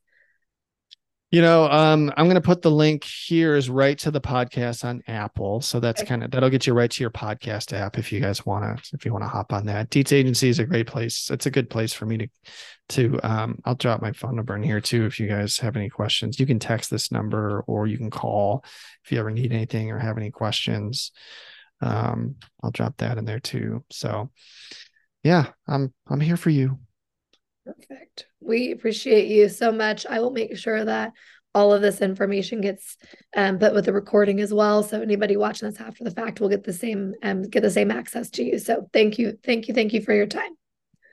[1.30, 4.82] You know, um, I'm going to put the link here is right to the podcast
[4.82, 5.60] on Apple.
[5.60, 8.46] So that's kind of that'll get you right to your podcast app if you guys
[8.46, 9.90] want to if you want to hop on that.
[9.90, 11.30] Dietz Agency is a great place.
[11.30, 12.28] It's a good place for me to
[12.90, 15.90] to um, I'll drop my phone number in here too if you guys have any
[15.90, 16.40] questions.
[16.40, 18.64] You can text this number or you can call
[19.04, 21.12] if you ever need anything or have any questions.
[21.82, 23.84] Um, I'll drop that in there too.
[23.90, 24.30] So
[25.22, 26.78] yeah, I'm I'm here for you.
[27.68, 28.26] Perfect.
[28.40, 30.06] We appreciate you so much.
[30.06, 31.12] I will make sure that
[31.54, 32.96] all of this information gets
[33.36, 34.82] um, put with the recording as well.
[34.82, 37.90] So anybody watching this after the fact will get the same um, get the same
[37.90, 38.58] access to you.
[38.58, 40.56] So thank you, thank you, thank you for your time.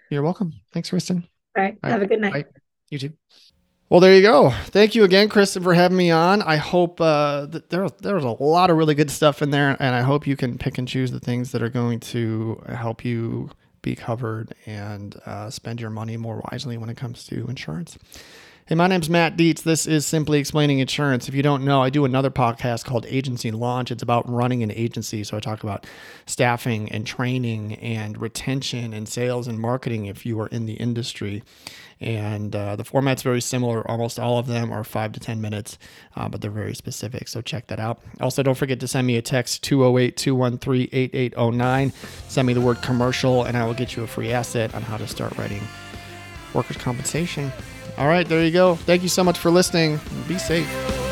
[0.09, 0.53] You're welcome.
[0.71, 1.27] Thanks, Kristen.
[1.57, 1.77] All right.
[1.83, 2.33] Have a good night.
[2.33, 2.45] Bye.
[2.89, 3.13] You too.
[3.89, 4.49] Well, there you go.
[4.67, 6.41] Thank you again, Kristen, for having me on.
[6.41, 9.75] I hope uh, that there there was a lot of really good stuff in there,
[9.79, 13.03] and I hope you can pick and choose the things that are going to help
[13.03, 13.49] you
[13.85, 17.97] be covered and uh, spend your money more wisely when it comes to insurance.
[18.65, 19.61] Hey, my name's Matt Dietz.
[19.61, 21.29] This is Simply Explaining Insurance.
[21.29, 23.91] If you don't know, I do another podcast called Agency Launch.
[23.91, 25.23] It's about running an agency.
[25.23, 25.85] So I talk about
[26.25, 31.43] staffing and training and retention and sales and marketing if you are in the industry.
[32.01, 33.89] And uh, the format's very similar.
[33.89, 35.77] Almost all of them are five to 10 minutes,
[36.15, 37.27] uh, but they're very specific.
[37.27, 37.99] So check that out.
[38.19, 41.93] Also, don't forget to send me a text 208 213 8809.
[42.27, 44.97] Send me the word commercial, and I will get you a free asset on how
[44.97, 45.61] to start writing
[46.53, 47.51] workers' compensation.
[47.97, 48.75] All right, there you go.
[48.75, 49.99] Thank you so much for listening.
[50.27, 51.04] Be safe.